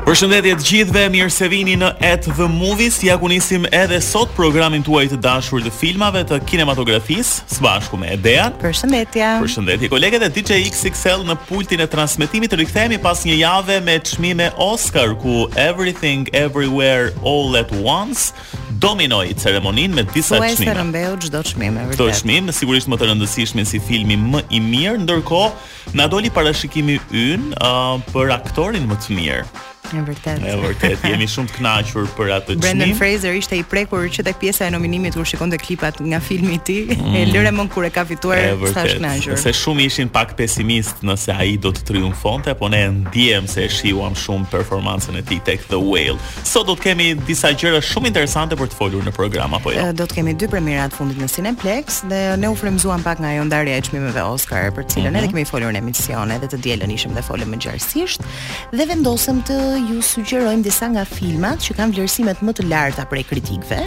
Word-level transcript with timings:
Përshëndetje 0.06 0.52
të 0.59 0.66
gjithëve, 0.70 1.04
mirë 1.16 1.32
se 1.34 1.48
vini 1.50 1.73
në 1.82 1.88
At 2.06 2.28
the 2.38 2.45
Movies. 2.45 3.00
Ja 3.02 3.16
ku 3.18 3.26
nisim 3.32 3.64
edhe 3.73 3.98
sot 4.06 4.30
programin 4.38 4.84
tuaj 4.86 5.08
të 5.16 5.17
dashur 5.23 5.64
të 5.66 5.72
filmave 5.73 6.22
të 6.30 6.38
kinematografisë 6.52 7.40
së 7.56 7.66
bashku 7.66 7.98
me 7.98 8.12
Edean. 8.14 8.54
Përshëndetje. 8.62 9.23
Përshëndetje 9.42 9.90
kolegët 9.95 10.28
e 10.28 10.30
DJ 10.36 10.59
XXL 10.70 11.26
në 11.31 11.40
pultin 11.48 11.81
e 11.81 11.88
transmetimit. 11.90 12.54
Rikthehemi 12.62 13.02
pas 13.02 13.26
një 13.26 13.40
jave 13.42 13.80
me 13.88 13.98
çmime 14.12 14.52
Oscar 14.67 15.16
ku 15.26 15.48
Everything 15.58 16.30
Everywhere 16.38 17.09
All 17.26 17.58
at 17.58 17.73
Once 17.81 18.30
dominoi 18.80 19.34
ceremoninë 19.40 19.94
me 19.96 20.04
disa 20.12 20.36
çmime. 20.40 20.48
Po 20.48 20.54
është 20.56 20.74
rëmbeu 20.80 21.14
çdo 21.26 21.40
çmime 21.52 21.84
vërtet. 21.90 21.98
Çdo 22.00 22.08
çmim 22.22 22.45
sigurisht 22.58 22.88
më 22.92 22.98
të 23.00 23.09
rëndësishme 23.12 23.64
si 23.72 23.80
filmi 23.88 24.17
më 24.22 24.44
i 24.58 24.62
mirë, 24.67 24.98
ndërkohë 25.06 25.95
na 26.00 26.08
doli 26.12 26.32
parashikimi 26.36 27.00
ynë 27.12 27.56
uh, 27.62 28.04
për 28.12 28.36
aktorin 28.40 28.88
më 28.90 29.00
të 29.04 29.17
mirë 29.20 29.73
e 29.94 30.02
vërtet. 30.05 30.39
E 30.45 30.55
vërtet 30.59 31.02
jemi 31.05 31.28
shumë 31.30 31.52
të 31.52 31.58
kënaqur 31.59 32.08
për 32.17 32.31
atë 32.36 32.47
çmim. 32.53 32.61
Brendan 32.64 32.94
Fraser 32.97 33.36
ishte 33.38 33.58
i 33.59 33.64
prekur 33.69 34.08
që 34.11 34.25
tek 34.27 34.38
pjesa 34.42 34.67
e 34.67 34.73
nominimit 34.73 35.16
kur 35.17 35.25
shikonte 35.27 35.58
klipat 35.61 36.00
nga 36.05 36.19
filmi 36.23 36.58
i 36.58 36.59
tij, 36.66 36.94
mm. 36.95 37.14
e 37.19 37.23
lëre 37.33 37.52
mend 37.55 37.72
kur 37.73 37.86
e 37.88 37.92
ka 37.94 38.05
fituar 38.08 38.42
sa 38.73 38.86
të 38.86 38.97
kënaqur. 39.00 39.38
Se 39.42 39.53
shumë 39.55 39.86
ishin 39.89 40.09
pak 40.11 40.33
pesimist 40.38 41.03
nëse 41.05 41.33
ai 41.36 41.58
do 41.61 41.72
të 41.75 41.86
triumfonte, 41.89 42.55
por 42.59 42.72
ne 42.73 42.81
ndiem 43.03 43.47
se 43.52 43.66
e 43.67 43.72
shihuam 43.72 44.16
shumë 44.17 44.50
performancën 44.53 45.19
e 45.19 45.23
tij 45.25 45.42
tek 45.50 45.67
The 45.72 45.80
Whale. 45.81 46.17
Sot 46.44 46.67
do 46.70 46.75
të 46.80 46.89
kemi 46.89 47.11
disa 47.27 47.52
gjëra 47.53 47.81
shumë 47.86 48.11
interesante 48.11 48.58
për 48.59 48.72
të 48.73 48.80
folur 48.80 49.05
në 49.05 49.14
program 49.16 49.55
apo 49.58 49.73
jo. 49.75 49.88
Do 49.97 50.08
të 50.08 50.20
kemi 50.22 50.36
dy 50.38 50.49
premiera 50.52 50.88
të 50.92 50.99
fundit 50.99 51.20
në 51.22 51.30
Cineplex 51.36 52.02
dhe 52.09 52.22
ne 52.42 52.49
u 52.52 52.55
frymzuam 52.59 53.03
pak 53.05 53.22
nga 53.23 53.33
ajo 53.36 53.45
ndarja 53.49 53.77
e 53.80 53.83
çmimeve 53.89 54.23
Oscar, 54.30 54.72
për 54.73 54.86
cilën 54.94 55.11
mm 55.14 55.20
-hmm. 55.20 55.30
kemi 55.31 55.45
folur 55.45 55.72
në 55.73 55.77
emisione 55.83 56.39
dhe 56.39 56.47
të 56.47 56.58
dielën 56.64 56.94
ishim 56.94 57.11
dhe 57.17 57.22
folëm 57.27 57.49
më 57.53 57.58
gjerësisht 57.66 58.22
dhe 58.77 58.86
vendosëm 58.92 59.42
të 59.47 59.55
ju 59.81 60.02
sugjerojmë 60.04 60.64
disa 60.64 60.88
nga 60.94 61.04
filmat 61.08 61.64
që 61.66 61.76
kanë 61.78 61.95
vlerësimet 61.98 62.44
më 62.45 62.56
të 62.59 62.68
larta 62.72 63.06
prej 63.12 63.26
kritikëve. 63.31 63.82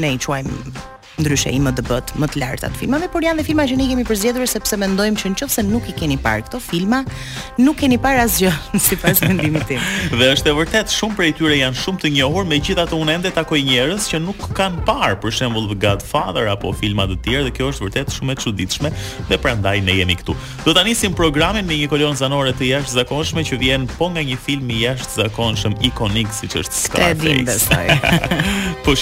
Ne 0.00 0.14
i 0.16 0.20
quajmë 0.20 0.72
ndryshe 1.20 1.52
i 1.54 1.60
më 1.62 1.74
të 1.78 1.84
bët, 1.88 2.10
më 2.20 2.28
të 2.32 2.40
lartë 2.40 2.66
atë 2.68 2.80
filmave, 2.80 3.08
por 3.12 3.24
janë 3.24 3.40
dhe 3.42 3.46
filma 3.46 3.64
që 3.68 3.76
ne 3.78 3.86
kemi 3.90 4.04
përzgjedhur 4.08 4.48
sepse 4.50 4.76
mendojmë 4.80 5.20
që 5.20 5.32
nëse 5.34 5.64
nuk 5.68 5.88
i 5.92 5.94
keni 5.96 6.16
parë 6.24 6.46
këto 6.46 6.60
filma, 6.64 7.02
nuk 7.60 7.78
keni 7.82 7.98
parë 8.00 8.24
asgjë 8.26 8.52
sipas 8.88 9.20
mendimit 9.26 9.66
tim. 9.68 9.82
dhe 10.10 10.30
është 10.34 10.52
e 10.52 10.56
vërtet 10.60 10.94
shumë 10.94 11.18
prej 11.20 11.30
tyre 11.40 11.58
janë 11.60 11.80
shumë 11.84 12.02
të 12.04 12.12
njohur, 12.16 12.48
megjithatë 12.52 12.98
unë 13.02 13.16
ende 13.18 13.32
takoj 13.36 13.60
njerëz 13.68 14.08
që 14.12 14.22
nuk 14.24 14.46
kanë 14.58 14.84
parë, 14.88 15.18
për 15.22 15.36
shembull 15.40 15.68
The 15.74 15.78
Godfather 15.86 16.48
apo 16.54 16.72
filma 16.80 17.06
të 17.10 17.20
tjerë 17.26 17.46
dhe 17.48 17.54
kjo 17.58 17.70
është 17.74 17.88
vërtet 17.88 18.14
shumë 18.16 18.34
e 18.34 18.40
çuditshme 18.44 18.92
dhe 19.30 19.38
prandaj 19.42 19.78
ne 19.84 19.94
jemi 20.00 20.16
këtu. 20.20 20.34
Do 20.64 20.74
ta 20.76 20.84
nisim 20.86 21.14
programin 21.18 21.66
me 21.68 21.76
një 21.80 21.90
kolon 21.92 22.16
zanore 22.20 22.54
të 22.56 22.70
jashtëzakonshme 22.72 23.44
që 23.50 23.58
vjen 23.64 23.86
po 23.98 24.10
nga 24.14 24.24
një 24.30 24.38
film 24.46 24.70
i 24.72 24.80
jashtëzakonshëm 24.86 25.76
ikonik 25.92 26.32
siç 26.40 26.58
është 26.64 26.84
Scarface. 26.84 27.64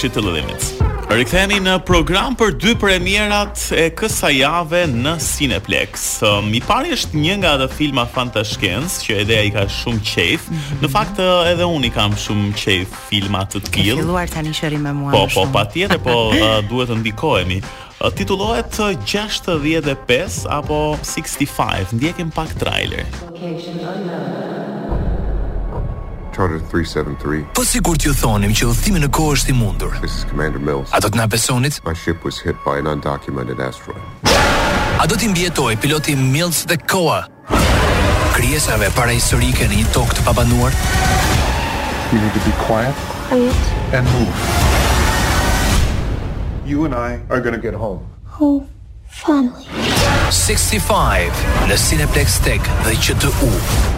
it 0.05 0.13
to 0.13 0.21
the 0.21 0.29
limits. 0.31 0.71
Rikthehemi 1.09 1.55
në 1.65 1.71
program 1.89 2.35
për 2.37 2.51
dy 2.61 2.75
premierat 2.77 3.61
e 3.73 3.87
kësaj 3.97 4.29
jave 4.43 4.83
në 4.91 5.15
Cineplex. 5.25 6.03
Mi 6.45 6.59
pari 6.61 6.93
është 6.93 7.17
një 7.17 7.37
nga 7.41 7.53
ato 7.57 7.65
filma 7.73 8.03
fantashkenc 8.05 8.99
që 9.07 9.15
edhe 9.23 9.39
ai 9.41 9.49
ka 9.55 9.63
shumë 9.65 10.03
qejf. 10.05 10.45
Mm 10.51 10.59
-hmm. 10.59 10.83
Në 10.83 10.91
fakt 10.93 11.21
edhe 11.23 11.65
unë 11.65 11.89
i 11.89 11.89
kam 11.95 12.13
shumë 12.13 12.53
qejf 12.61 12.93
filma 13.09 13.41
të 13.49 13.63
tillë. 13.71 13.95
Ka 13.95 14.03
filluar 14.03 14.29
tani 14.29 14.53
shëri 14.53 14.77
me 14.77 14.93
mua. 14.93 15.11
Po, 15.15 15.25
po, 15.33 15.47
patjetër, 15.53 15.97
po 15.97 16.29
uh, 16.29 16.45
duhet 16.69 16.89
të 16.93 16.99
ndikohemi. 17.01 17.59
Uh, 17.99 18.13
Titullohet 18.13 18.77
65 18.77 20.45
apo 20.49 20.97
65. 21.01 21.89
Ndjekim 21.91 22.29
pak 22.31 22.49
trailer. 22.59 23.03
Location 23.33 23.77
unknown. 23.93 24.28
Charter 26.31 26.59
373. 26.59 27.43
Po 27.53 27.63
sigur 27.65 27.97
t'ju 27.97 28.13
thonim 28.17 28.53
që 28.55 28.67
udhimi 28.71 29.01
në 29.05 29.09
kohë 29.15 29.35
është 29.37 29.51
i 29.53 29.57
mundur. 29.57 29.95
This 30.03 30.17
is 30.21 30.25
Commander 30.31 30.59
Mills. 30.61 30.91
A 30.93 31.01
do 31.01 31.09
të 31.09 31.17
na 31.21 31.25
besonit? 31.27 31.79
My 31.85 31.93
ship 31.93 32.23
was 32.27 32.39
hit 32.39 32.57
by 32.65 32.77
an 32.79 32.89
undocumented 32.93 33.61
asteroid. 33.63 34.01
A 35.03 35.07
do 35.07 35.15
t'i 35.17 35.29
mbjetoj 35.31 35.77
piloti 35.81 36.15
Mills 36.19 36.63
dhe 36.69 36.77
Koa? 36.89 37.21
Kryesave 38.35 38.91
para 38.95 39.13
historike 39.17 39.67
në 39.71 39.81
një 39.81 39.89
tokë 39.95 40.19
të 40.19 40.27
pabanuar? 40.27 40.75
You 42.13 42.21
need 42.21 42.33
to 42.37 42.45
be 42.45 42.53
quiet. 42.65 43.05
Quiet. 43.29 43.93
And 43.93 44.05
move. 44.15 44.33
You 46.65 46.85
and 46.85 46.93
I 46.93 47.19
are 47.29 47.41
going 47.41 47.55
to 47.57 47.61
get 47.67 47.73
home. 47.73 48.01
Home. 48.37 48.65
Oh, 48.65 48.67
family. 49.05 49.65
65 50.31 51.43
në 51.69 51.79
Cineplex 51.87 52.39
Tech 52.45 52.69
dhe 52.85 52.99
të 53.25 53.33
Home. 53.41 53.97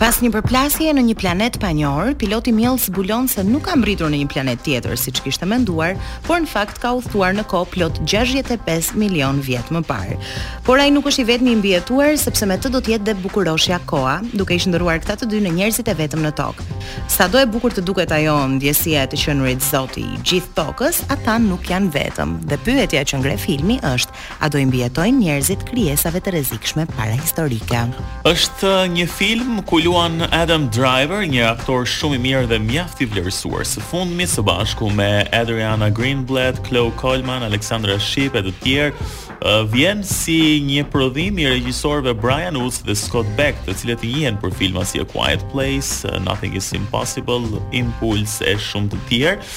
Pas 0.00 0.16
një 0.24 0.30
përplasje 0.32 0.94
në 0.96 1.02
një 1.10 1.14
planet 1.20 1.56
pa 1.60 1.74
njohur, 1.76 2.14
piloti 2.16 2.54
Miel 2.56 2.78
zbulon 2.80 3.26
se 3.28 3.42
nuk 3.44 3.66
ka 3.66 3.74
mbritur 3.76 4.08
në 4.08 4.22
një 4.22 4.28
planet 4.32 4.62
tjetër 4.64 4.94
siç 4.96 5.18
kishte 5.26 5.44
menduar, 5.44 5.98
por 6.24 6.38
në 6.40 6.48
fakt 6.48 6.78
ka 6.80 6.94
udhëtuar 6.96 7.34
në 7.36 7.42
kohë 7.50 7.68
plot 7.74 7.98
65 8.08 8.94
milion 8.96 9.42
vjet 9.44 9.68
më 9.76 9.82
parë. 9.84 10.16
Por 10.64 10.80
ai 10.80 10.88
nuk 10.94 11.10
është 11.10 11.20
i 11.20 11.28
vetmi 11.28 11.52
i 11.52 11.58
mbijetuar 11.60 12.16
sepse 12.22 12.48
me 12.48 12.56
të 12.56 12.70
do 12.72 12.80
të 12.80 12.94
jetë 12.94 13.08
dhe 13.10 13.16
bukuroshja 13.26 13.76
Koa, 13.90 14.14
duke 14.32 14.56
i 14.56 14.70
ndëruar 14.72 15.02
këta 15.04 15.18
të 15.20 15.28
dy 15.34 15.42
në 15.44 15.52
njerëzit 15.58 15.92
e 15.92 15.96
vetëm 16.00 16.24
në 16.24 16.32
tokë. 16.40 16.64
Sado 17.12 17.36
e 17.36 17.44
bukur 17.52 17.76
të 17.76 17.84
duket 17.84 18.16
ajo 18.16 18.38
ndjesia 18.54 19.04
e 19.04 19.10
të 19.12 19.20
qenurit 19.20 19.60
Zoti 19.68 20.06
i 20.16 20.22
gjithë 20.24 20.56
tokës, 20.56 21.02
ata 21.12 21.36
nuk 21.44 21.68
janë 21.68 21.92
vetëm. 21.98 22.38
Dhe 22.48 22.56
pyetja 22.64 23.04
që 23.04 23.20
ngre 23.20 23.36
filmi 23.36 23.76
është, 23.84 24.16
a 24.40 24.48
do 24.48 24.56
i 24.56 24.64
mbijetojnë 24.64 25.20
njerëzit 25.26 25.68
krijesave 25.68 26.24
të 26.24 26.38
rrezikshme 26.38 26.88
historike? 27.20 27.84
Është 28.24 28.72
një 28.96 29.04
film 29.12 29.60
ku 29.68 29.82
luan 29.90 30.22
Adam 30.30 30.68
Driver, 30.70 31.24
një 31.26 31.48
aktor 31.50 31.82
shumë 31.90 32.14
i 32.14 32.20
mirë 32.22 32.44
dhe 32.52 32.58
mjaft 32.62 33.00
i 33.02 33.08
vlerësuar. 33.10 33.64
Së 33.66 33.82
fundmi 33.82 34.26
së 34.30 34.44
bashku 34.46 34.86
me 34.94 35.24
Adriana 35.34 35.88
Greenblatt, 35.90 36.62
Chloe 36.68 36.94
Coleman, 37.00 37.42
Alexandra 37.48 37.98
Shipp 37.98 38.38
e 38.38 38.44
të 38.46 38.54
tjerë, 38.62 39.08
vjen 39.72 40.02
si 40.04 40.60
një 40.66 40.84
prodhim 40.92 41.38
i 41.40 41.46
regjisorëve 41.48 42.12
Brian 42.20 42.56
Woods 42.60 42.82
dhe 42.84 42.94
Scott 42.98 43.26
Beck, 43.38 43.56
të 43.64 43.72
cilët 43.80 44.02
i 44.04 44.10
njihen 44.14 44.36
për 44.42 44.52
filma 44.58 44.82
si 44.84 45.00
A 45.00 45.06
Quiet 45.08 45.40
Place, 45.52 46.04
Nothing 46.26 46.56
is 46.56 46.70
Impossible, 46.76 47.40
Impulse 47.72 48.44
e 48.44 48.56
shumë 48.60 48.92
të 48.92 48.98
tjerë. 49.08 49.50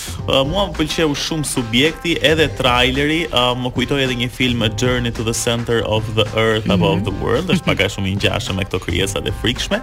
Mua 0.48 0.68
më 0.70 0.78
pëlqeu 0.78 1.12
shumë 1.26 1.48
subjekti 1.50 2.16
edhe 2.24 2.48
traileri, 2.58 3.24
më 3.30 3.74
kujtoi 3.76 4.04
edhe 4.06 4.16
një 4.24 4.32
film 4.32 4.64
Journey 4.80 5.12
to 5.12 5.26
the 5.28 5.36
Center 5.36 5.84
of 5.84 6.08
the 6.16 6.26
Earth 6.38 6.64
mm 6.66 6.72
-hmm. 6.72 6.84
Above 6.84 7.04
the 7.10 7.16
World, 7.24 7.50
është 7.52 7.66
pak 7.68 7.82
a 7.82 7.88
shumë 7.90 8.08
i 8.08 8.16
ngjashëm 8.16 8.56
me 8.56 8.64
këto 8.66 8.80
krijesa 8.80 9.20
të 9.20 9.34
frikshme. 9.42 9.82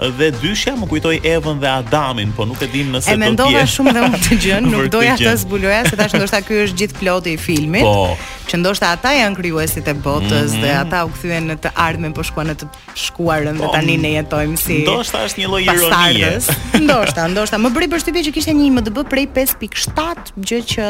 Dhe 0.00 0.30
dyshja 0.30 0.76
më 0.76 0.86
kujtoi 0.88 1.20
Evan 1.24 1.58
dhe 1.60 1.68
Adamin, 1.68 2.32
po 2.36 2.44
nuk 2.44 2.62
e 2.62 2.66
dim 2.66 2.92
nëse 2.92 3.10
e 3.12 3.34
do 3.36 3.42
të 3.42 3.56
jetë 3.56 3.72
shumë 3.76 3.92
dhe 3.92 4.00
unë 4.08 4.18
të 4.18 4.34
gjën, 4.42 4.62
nuk 4.74 4.90
doja 4.92 5.14
të 5.18 5.36
zbuloja 5.36 5.84
se 5.88 5.96
tash 5.96 6.14
ndoshta 6.16 6.40
ky 6.42 6.54
është 6.64 6.76
gjithë 6.78 6.96
ploti 7.00 7.32
i 7.32 7.36
filmit. 7.36 7.82
Po. 7.82 8.16
Që 8.50 8.56
ndoshta 8.58 8.90
ata 8.92 9.12
janë 9.12 9.39
krijuesit 9.40 9.86
e 9.88 9.94
botës 9.96 10.28
mm 10.28 10.54
-hmm. 10.54 10.60
dhe 10.64 10.72
mhm. 10.72 10.86
ata 10.86 11.00
u 11.04 11.10
kthyen 11.16 11.46
në 11.50 11.56
të 11.64 11.70
ardhmen 11.86 12.12
po 12.12 12.22
shkuan 12.26 12.50
në 12.52 12.56
të 12.60 12.66
shkuarën 13.06 13.56
dhe 13.56 13.64
po, 13.66 13.72
tani 13.74 13.96
mm. 13.96 14.02
ne 14.04 14.10
jetojmë 14.18 14.58
si 14.60 14.76
Ndoshta 14.84 15.18
është 15.26 15.38
një 15.42 15.48
lloj 15.52 15.62
ironie. 15.74 16.32
Ndoshta, 16.86 17.22
ndoshta 17.34 17.56
më 17.64 17.68
bëri 17.74 17.88
përshtypje 17.92 18.22
që 18.28 18.32
kishte 18.36 18.52
një 18.54 18.64
IMDb 18.68 18.98
prej 19.10 19.26
5.7, 19.42 20.32
gjë 20.48 20.60
që 20.72 20.86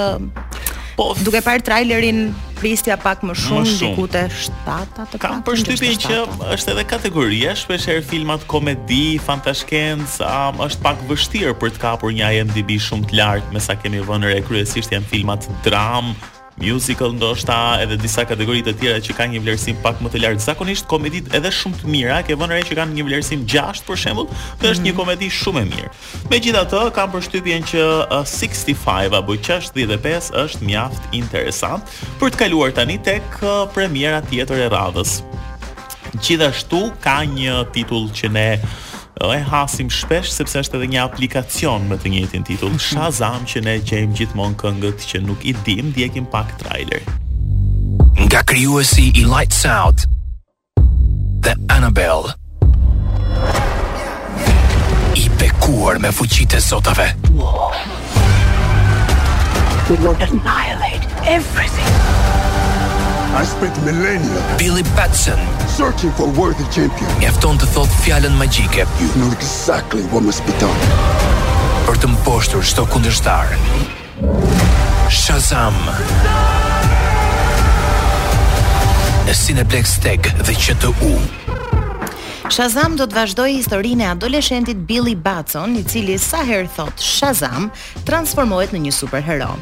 Po, 0.96 1.04
duke 1.24 1.40
parë 1.40 1.62
trailerin 1.64 2.18
prisja 2.60 2.96
pak 3.00 3.22
më 3.26 3.32
shumë, 3.42 3.66
shumë. 3.66 3.78
diku 3.80 4.04
te 4.14 4.22
7-ta 4.42 5.06
të 5.12 5.18
Kam 5.22 5.42
përshtypjen 5.46 5.96
që 6.06 6.16
është 6.54 6.72
edhe 6.72 6.84
kategoria, 6.92 7.54
shpesh 7.60 7.86
herë 7.90 8.02
filmat 8.10 8.44
komedi, 8.52 9.16
fantaskenc, 9.28 10.18
um, 10.34 10.60
është 10.66 10.82
pak 10.86 10.98
vështirë 11.08 11.54
për 11.60 11.68
të 11.74 11.78
kapur 11.84 12.10
një 12.18 12.26
IMDb 12.38 12.70
shumë 12.88 13.06
të 13.08 13.16
lartë, 13.18 13.48
mesa 13.56 13.74
kemi 13.80 14.02
vënë 14.08 14.26
re 14.34 14.40
kryesisht 14.48 14.92
janë 14.94 15.08
filmat 15.12 15.48
dram, 15.64 16.12
musical 16.60 17.12
ndoshta 17.16 17.56
edhe 17.82 17.96
disa 18.00 18.24
kategori 18.28 18.60
të 18.68 18.74
tjera 18.80 19.00
që 19.04 19.14
kanë 19.18 19.34
një 19.34 19.40
vlerësim 19.44 19.78
pak 19.84 20.02
më 20.04 20.10
të 20.12 20.20
lartë 20.24 20.44
zakonisht 20.44 20.86
komeditë 20.92 21.32
edhe 21.38 21.50
shumë 21.56 21.80
të 21.80 21.88
mira 21.94 22.18
ke 22.26 22.36
vënë 22.38 22.58
re 22.58 22.60
që 22.68 22.76
kanë 22.78 22.96
një 22.98 23.06
vlerësim 23.08 23.46
6 23.54 23.84
për 23.88 24.00
shembull 24.02 24.28
kjo 24.60 24.74
është 24.74 24.84
një 24.86 24.92
mhm. 24.92 24.98
komedi 25.00 25.30
shumë 25.38 25.62
e 25.62 25.70
mirë 25.70 25.92
megjithatë 26.34 26.82
kam 26.98 27.14
përshtypjen 27.16 27.64
që 27.72 27.86
uh, 28.02 28.34
65 28.34 29.18
apo 29.22 29.38
65 29.48 30.30
është 30.44 30.68
mjaft 30.68 31.16
interesant 31.22 31.96
për 32.20 32.34
të 32.34 32.42
kaluar 32.44 32.76
tani 32.76 33.00
tek 33.08 33.40
uh, 33.40 33.64
premiera 33.74 34.20
tjetër 34.28 34.66
e 34.66 34.68
radhës 34.76 35.16
gjithashtu 36.20 36.90
ka 37.04 37.20
një 37.32 37.64
titull 37.74 38.12
që 38.18 38.32
ne 38.36 38.48
e 39.28 39.40
hasim 39.44 39.90
shpesh 39.92 40.32
sepse 40.32 40.58
është 40.64 40.78
edhe 40.80 40.86
një 40.94 41.00
aplikacion 41.04 41.84
me 41.90 41.98
të 42.00 42.08
njëjtin 42.14 42.44
titull 42.48 42.70
mhm. 42.72 42.80
Shazam 42.80 43.44
që 43.48 43.62
ne 43.66 43.74
gjejmë 43.84 44.16
gjithmonë 44.16 44.56
këngët 44.62 45.04
që 45.12 45.20
nuk 45.26 45.44
i 45.44 45.52
dim, 45.66 45.90
djegim 45.92 46.26
pak 46.32 46.54
trailer. 46.62 47.02
Nga 48.20 48.42
krijuesi 48.48 49.10
i 49.14 49.24
Lights 49.24 49.64
Out 49.68 50.06
The 51.44 51.54
Annabelle 51.72 52.32
I 55.16 55.28
bekuar 55.38 56.00
me 56.00 56.12
fuqitë 56.14 56.56
e 56.56 56.60
zotave. 56.64 57.08
We 59.90 59.96
will 59.96 60.14
annihilate 60.22 61.02
everything. 61.26 61.90
I 63.34 63.42
spent 63.44 63.74
millennia. 63.84 64.38
Billy 64.58 64.84
Batson, 64.96 65.38
searching 65.80 66.12
for 66.12 66.24
a 66.30 66.32
worthy 66.38 66.66
champion. 66.76 67.08
Ja 67.24 67.30
të 67.32 67.66
thot 67.72 67.88
fjalën 68.04 68.34
magjike. 68.36 68.84
No 69.16 69.30
exactly 69.32 70.02
what 70.12 70.22
must 70.24 70.44
be 70.44 70.52
done. 70.60 70.88
Për 71.88 72.00
të 72.02 72.10
mposhtur 72.18 72.64
çdo 72.68 72.84
kundërshtar. 72.92 73.54
Shazam. 75.10 75.78
Në 79.24 79.36
Cineplex 79.42 79.96
Tech 80.04 80.28
dhe 80.44 80.52
QTU. 80.58 81.14
Shazam 82.50 82.96
do 82.98 83.06
të 83.06 83.14
vazhdoj 83.14 83.48
historinë 83.54 84.04
e 84.04 84.06
adoleshentit 84.10 84.78
Billy 84.88 85.14
Batson, 85.14 85.76
i 85.78 85.84
cili 85.86 86.16
sa 86.18 86.42
herë 86.48 86.68
thot 86.74 86.98
Shazam, 87.00 87.70
transformohet 88.04 88.74
në 88.74 88.84
një 88.88 88.94
superhero 88.96 89.52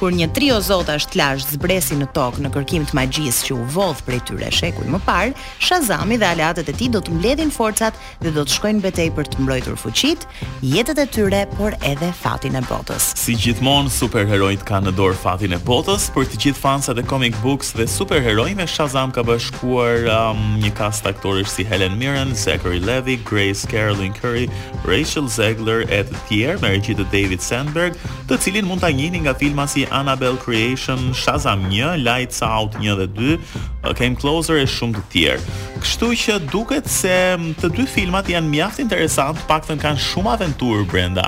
kur 0.00 0.12
një 0.12 0.26
trio 0.36 0.58
zotash 0.64 1.06
tlash 1.14 1.46
zbresi 1.54 1.96
në 1.96 2.10
tokë 2.16 2.42
në 2.44 2.50
kërkim 2.54 2.84
të 2.88 2.96
magjisë 2.98 3.46
që 3.48 3.54
u 3.56 3.64
vodh 3.72 4.00
prej 4.06 4.18
tyre 4.28 4.50
shekuj 4.52 4.88
më 4.92 4.98
parë, 5.08 5.36
Shazami 5.64 6.18
dhe 6.20 6.28
aleatët 6.28 6.68
e 6.68 6.74
tij 6.76 6.90
do 6.94 7.00
të 7.00 7.14
mbledhin 7.16 7.52
forcat 7.54 7.96
dhe 8.20 8.32
do 8.36 8.44
të 8.44 8.54
shkojnë 8.58 8.82
betejë 8.84 9.14
për 9.16 9.30
të 9.32 9.40
mbrojtur 9.44 9.78
fuqit, 9.80 10.26
jetët 10.64 11.00
e 11.00 11.06
tyre, 11.14 11.40
por 11.56 11.76
edhe 11.88 12.10
fatin 12.20 12.58
e 12.58 12.62
botës. 12.68 13.08
Si 13.18 13.36
gjithmonë 13.40 13.90
superheroit 13.94 14.64
kanë 14.68 14.90
në 14.90 14.94
dorë 14.98 15.16
fatin 15.22 15.56
e 15.56 15.60
botës, 15.64 16.10
për 16.12 16.28
të 16.28 16.42
gjithë 16.44 16.60
fansat 16.60 17.00
e 17.00 17.06
comic 17.08 17.36
books 17.44 17.72
dhe 17.76 17.88
superherojve 17.88 18.68
Shazam 18.68 19.14
ka 19.16 19.24
bashkuar 19.24 20.04
um, 20.12 20.44
një 20.60 20.74
kast 20.76 21.08
aktorësh 21.08 21.48
si 21.56 21.64
Helen 21.70 21.96
Mirren, 22.00 22.36
Zachary 22.36 22.82
Levi, 22.84 23.16
Grace 23.24 23.64
Carolyn 23.72 24.12
Curry, 24.20 24.50
Rachel 24.84 25.28
Zegler 25.32 25.86
e 25.88 26.02
të 26.10 26.22
tjerë 26.28 26.60
me 26.66 26.74
regjitë 26.76 27.08
David 27.14 27.40
Sandberg, 27.40 27.96
të 28.28 28.40
cilin 28.44 28.68
mund 28.68 28.84
ta 28.84 28.92
njihni 28.92 29.24
nga 29.24 29.34
filma 29.38 29.64
si 29.70 29.85
Annabelle 29.90 30.36
Creation, 30.36 30.98
Shazam 31.12 31.68
1, 31.70 32.02
Lights 32.02 32.42
Out 32.42 32.74
1 32.78 32.96
dhe 32.96 33.38
2, 33.84 33.94
Came 33.94 34.16
Closer 34.18 34.58
e 34.58 34.66
shumë 34.66 34.96
të 34.98 35.04
tjerë. 35.12 35.54
Kështu 35.82 36.08
që 36.24 36.38
duket 36.50 36.88
se 36.90 37.14
të 37.60 37.70
dy 37.76 37.86
filmat 37.86 38.26
janë 38.32 38.50
mjaft 38.50 38.82
interesant, 38.82 39.38
pak 39.48 39.66
të 39.68 39.76
në 39.76 39.84
kanë 39.84 40.04
shumë 40.08 40.32
aventurë 40.34 40.86
brenda, 40.90 41.24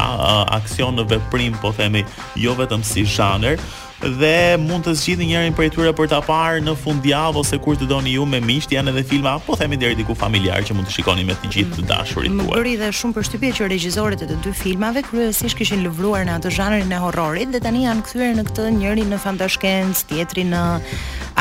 aksion 0.58 0.98
në 0.98 1.06
veprim, 1.14 1.54
po 1.62 1.70
themi, 1.78 2.02
jo 2.42 2.56
vetëm 2.58 2.82
si 2.86 3.06
zhanër 3.14 3.62
dhe 3.98 4.54
mund 4.62 4.84
të 4.86 4.92
zgjidhni 4.94 5.26
njërin 5.32 5.54
prej 5.58 5.70
tyre 5.74 5.90
për 5.96 6.06
ta 6.12 6.20
parë 6.22 6.60
në 6.62 6.76
fundjavë 6.78 7.40
ose 7.40 7.58
kur 7.62 7.74
të 7.78 7.88
doni 7.90 8.12
ju 8.14 8.26
me 8.28 8.38
miqt, 8.42 8.70
janë 8.76 8.92
edhe 8.92 9.02
filma, 9.10 9.34
po 9.46 9.56
themi 9.58 9.76
deri 9.80 9.96
diku 9.98 10.14
familjar 10.18 10.62
që 10.66 10.76
mund 10.78 10.86
të 10.88 10.94
shikoni 10.98 11.24
me 11.26 11.34
të 11.38 11.50
gjithë 11.56 11.78
të 11.80 11.86
dashurit 11.90 12.30
tuaj. 12.38 12.52
Bëri 12.52 12.74
dhe 12.78 12.90
shumë 12.94 13.16
përshtypje 13.16 13.50
që 13.58 13.68
regjisorët 13.74 14.22
e 14.22 14.28
të 14.30 14.36
dy 14.44 14.52
filmave 14.60 15.02
kryesisht 15.08 15.58
kishin 15.58 15.82
lëvruar 15.86 16.28
në 16.28 16.36
atë 16.38 16.52
zhanrin 16.60 16.94
e 16.94 17.00
horrorit 17.02 17.50
dhe 17.54 17.62
tani 17.66 17.82
janë 17.88 18.06
kthyer 18.06 18.38
në 18.38 18.46
këtë 18.52 18.68
njëri 18.78 19.08
në 19.10 19.18
fantashkencë, 19.24 20.04
tjetri 20.12 20.46
në 20.52 20.62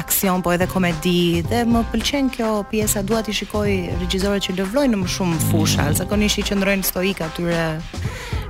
aksion 0.01 0.41
po 0.45 0.55
edhe 0.57 0.65
komedi 0.71 1.45
dhe 1.45 1.61
më 1.69 1.83
pëlqen 1.93 2.33
kjo 2.33 2.55
pjesa 2.73 3.05
dua 3.05 3.21
ti 3.25 3.37
shikoj 3.37 3.69
regjisorët 4.01 4.49
që 4.49 4.57
lëvrojnë 4.63 4.95
në 4.97 5.03
më 5.05 5.13
shumë 5.13 5.39
fusha, 5.51 5.91
zakonisht 6.01 6.41
i 6.41 6.47
qëndrojnë 6.49 6.89
stoik 6.89 7.21
atyre 7.25 7.61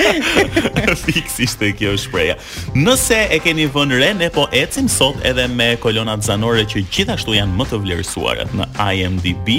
Fiksi 1.07 1.47
ishte 1.47 1.71
kjo 1.77 1.95
shpreha. 1.99 2.37
Nëse 2.77 3.23
e 3.37 3.41
keni 3.43 3.67
vënë 3.73 4.01
re, 4.01 4.11
ne 4.21 4.31
po 4.35 4.47
ecim 4.55 4.89
sot 4.91 5.19
edhe 5.27 5.47
me 5.51 5.73
kolonat 5.83 6.25
zanore 6.27 6.65
që 6.69 6.85
gjithashtu 6.93 7.37
janë 7.39 7.57
më 7.59 7.69
të 7.71 7.81
vlerësuara 7.85 8.47
në 8.55 8.69
IMDb, 8.87 9.51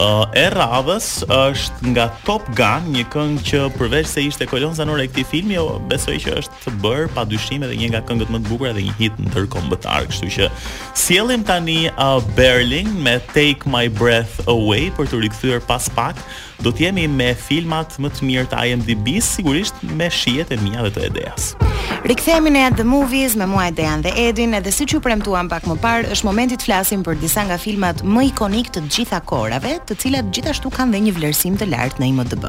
uh, 0.00 0.24
e 0.36 0.44
radhës 0.54 1.10
është 1.32 1.92
nga 1.94 2.04
Top 2.26 2.44
Gun, 2.58 2.88
një 2.94 3.04
këngë 3.12 3.44
që 3.48 3.60
përveç 3.76 4.10
se 4.10 4.24
ishte 4.28 4.48
kolon 4.50 4.74
zanore 4.78 5.04
e 5.04 5.08
këtij 5.10 5.28
filmi, 5.32 5.56
jo, 5.58 5.66
besoj 5.90 6.18
që 6.24 6.34
është 6.40 6.62
të 6.64 6.74
bërë 6.84 7.08
padyshim 7.16 7.64
edhe 7.66 7.78
një 7.82 7.92
nga 7.94 8.02
këngët 8.10 8.32
më 8.34 8.42
të 8.44 8.50
bukura 8.50 8.74
dhe 8.76 8.84
një 8.88 8.96
hit 9.00 9.22
ndërkombëtar, 9.30 10.08
kështu 10.12 10.32
që 10.38 10.50
sjellim 11.00 11.46
tani 11.48 11.84
uh, 11.94 12.18
Berlin 12.38 12.92
me 13.06 13.16
Take 13.32 13.64
My 13.78 13.86
Breath 14.02 14.44
Away 14.50 14.90
për 14.98 15.10
të 15.14 15.24
rikthyer 15.26 15.64
pas 15.68 15.88
pak 15.96 16.20
do 16.64 16.72
të 16.72 16.86
jemi 16.88 17.06
me 17.12 17.32
filmat 17.36 17.98
më 18.00 18.08
të 18.16 18.24
mirë 18.28 18.46
të 18.52 18.60
IMDb 18.72 19.16
sigurisht 19.24 19.78
me 19.96 20.08
shijet 20.12 20.52
e 20.54 20.58
mia 20.62 20.84
dhe 20.86 20.92
të 20.96 21.04
Edeas. 21.10 21.50
Rikthehemi 22.06 22.50
në 22.54 22.62
The 22.78 22.84
Movies 22.86 23.34
me 23.38 23.46
mua 23.50 23.66
Edean 23.70 24.02
dhe 24.04 24.12
Edin, 24.28 24.54
edhe 24.58 24.70
siç 24.72 24.94
ju 24.94 25.00
premtuam 25.02 25.48
pak 25.50 25.66
më 25.68 25.74
parë, 25.82 26.08
është 26.14 26.26
momenti 26.28 26.56
të 26.60 26.68
flasim 26.68 27.02
për 27.06 27.18
disa 27.22 27.42
nga 27.48 27.56
filmat 27.62 28.02
më 28.06 28.28
ikonik 28.30 28.70
të 28.74 28.84
gjitha 28.94 29.18
kohërave, 29.26 29.74
të 29.88 29.96
cilat 30.04 30.30
gjithashtu 30.34 30.70
kanë 30.74 30.94
dhe 30.94 31.00
një 31.08 31.14
vlerësim 31.18 31.58
të 31.58 31.68
lartë 31.72 32.02
në 32.04 32.08
IMDb. 32.12 32.46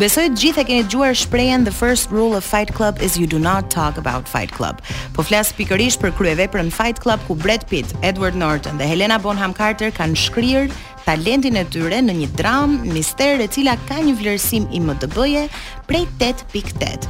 Besoj 0.00 0.26
të 0.32 0.40
gjithë 0.42 0.62
e 0.62 0.66
keni 0.68 0.82
dëgjuar 0.86 1.16
shprehen 1.24 1.66
The 1.68 1.74
First 1.78 2.10
Rule 2.14 2.36
of 2.40 2.48
Fight 2.48 2.72
Club 2.74 2.98
is 3.02 3.18
you 3.20 3.26
do 3.28 3.38
not 3.38 3.70
talk 3.70 3.98
about 4.02 4.28
Fight 4.28 4.50
Club. 4.54 4.80
Po 5.16 5.22
flas 5.26 5.52
pikërisht 5.56 6.02
për 6.02 6.14
kryeveprën 6.18 6.72
Fight 6.72 6.98
Club 7.02 7.20
ku 7.28 7.36
Brad 7.38 7.66
Pitt, 7.70 7.92
Edward 8.02 8.34
Norton 8.38 8.80
dhe 8.80 8.88
Helena 8.90 9.18
Bonham 9.20 9.54
Carter 9.54 9.92
kanë 9.94 10.16
shkruar 10.16 10.72
talentin 11.06 11.56
e 11.60 11.64
tyre 11.72 11.98
në 12.04 12.14
një 12.22 12.28
dramë 12.38 12.92
mister 12.94 13.40
e 13.42 13.48
cila 13.50 13.74
ka 13.88 13.98
një 14.04 14.14
vlerësim 14.20 14.68
i 14.74 14.78
MDB-je 14.82 15.46
prej 15.88 16.04
8.8. 16.22 17.06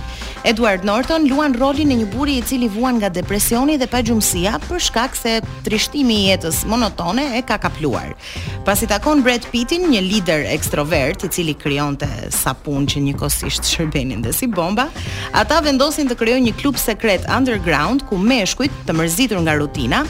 Edward 0.48 0.82
Norton 0.88 1.28
luan 1.30 1.54
rolin 1.60 1.92
e 1.94 1.98
një 2.00 2.08
buri 2.14 2.38
i 2.40 2.46
cili 2.46 2.68
vuan 2.72 2.98
nga 2.98 3.10
depresioni 3.14 3.76
dhe 3.78 3.86
pa 3.92 4.00
gjumësia 4.02 4.56
për 4.64 4.82
shkak 4.88 5.14
se 5.18 5.36
trishtimi 5.66 6.16
i 6.22 6.30
jetës 6.32 6.64
monotone 6.70 7.28
e 7.38 7.44
ka 7.46 7.60
kapluar. 7.62 8.16
Pas 8.66 8.82
i 8.82 8.88
takon 8.90 9.22
Brad 9.22 9.46
Pittin, 9.52 9.86
një 9.92 10.02
lider 10.08 10.44
ekstrovert 10.50 11.22
i 11.26 11.30
cili 11.32 11.54
kryon 11.58 11.96
të 12.00 12.08
sapun 12.34 12.88
që 12.90 13.04
një 13.06 13.14
kosisht 13.20 13.70
shërbenin 13.70 14.24
dhe 14.24 14.34
si 14.34 14.50
bomba, 14.50 14.88
ata 15.30 15.60
vendosin 15.66 16.10
të 16.10 16.18
kryon 16.22 16.42
një 16.48 16.56
klub 16.62 16.78
sekret 16.80 17.26
underground 17.30 18.06
ku 18.10 18.18
me 18.18 18.40
të 18.42 18.92
mërzitur 18.98 19.38
nga 19.44 19.52
rutina, 19.54 20.00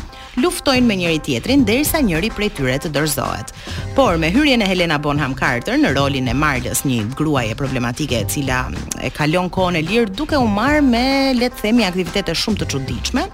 luftojnë 0.41 0.87
me 0.87 0.95
njëri 0.97 1.19
tjetrin 1.27 1.65
derisa 1.67 2.01
njëri 2.01 2.31
prej 2.33 2.49
tyre 2.57 2.79
të 2.81 2.89
dorëzohet. 2.95 3.51
Por 3.97 4.17
me 4.17 4.31
hyrjen 4.33 4.63
e 4.65 4.69
Helena 4.69 4.97
Bonham 4.99 5.35
Carter 5.37 5.77
në 5.77 5.91
rolin 5.99 6.31
e 6.33 6.35
Marlës, 6.37 6.87
një 6.89 7.05
gruaje 7.19 7.55
problematike 7.57 8.23
e 8.23 8.29
cila 8.33 8.63
e 9.05 9.11
kalon 9.13 9.51
kohën 9.53 9.77
e 9.77 9.83
lirë 9.85 10.15
duke 10.17 10.39
u 10.41 10.47
marrë 10.49 10.81
me 10.87 11.05
le 11.37 11.51
të 11.53 11.67
themi 11.67 11.85
aktivitete 11.85 12.33
shumë 12.39 12.63
të 12.63 12.69
çuditshme, 12.73 13.27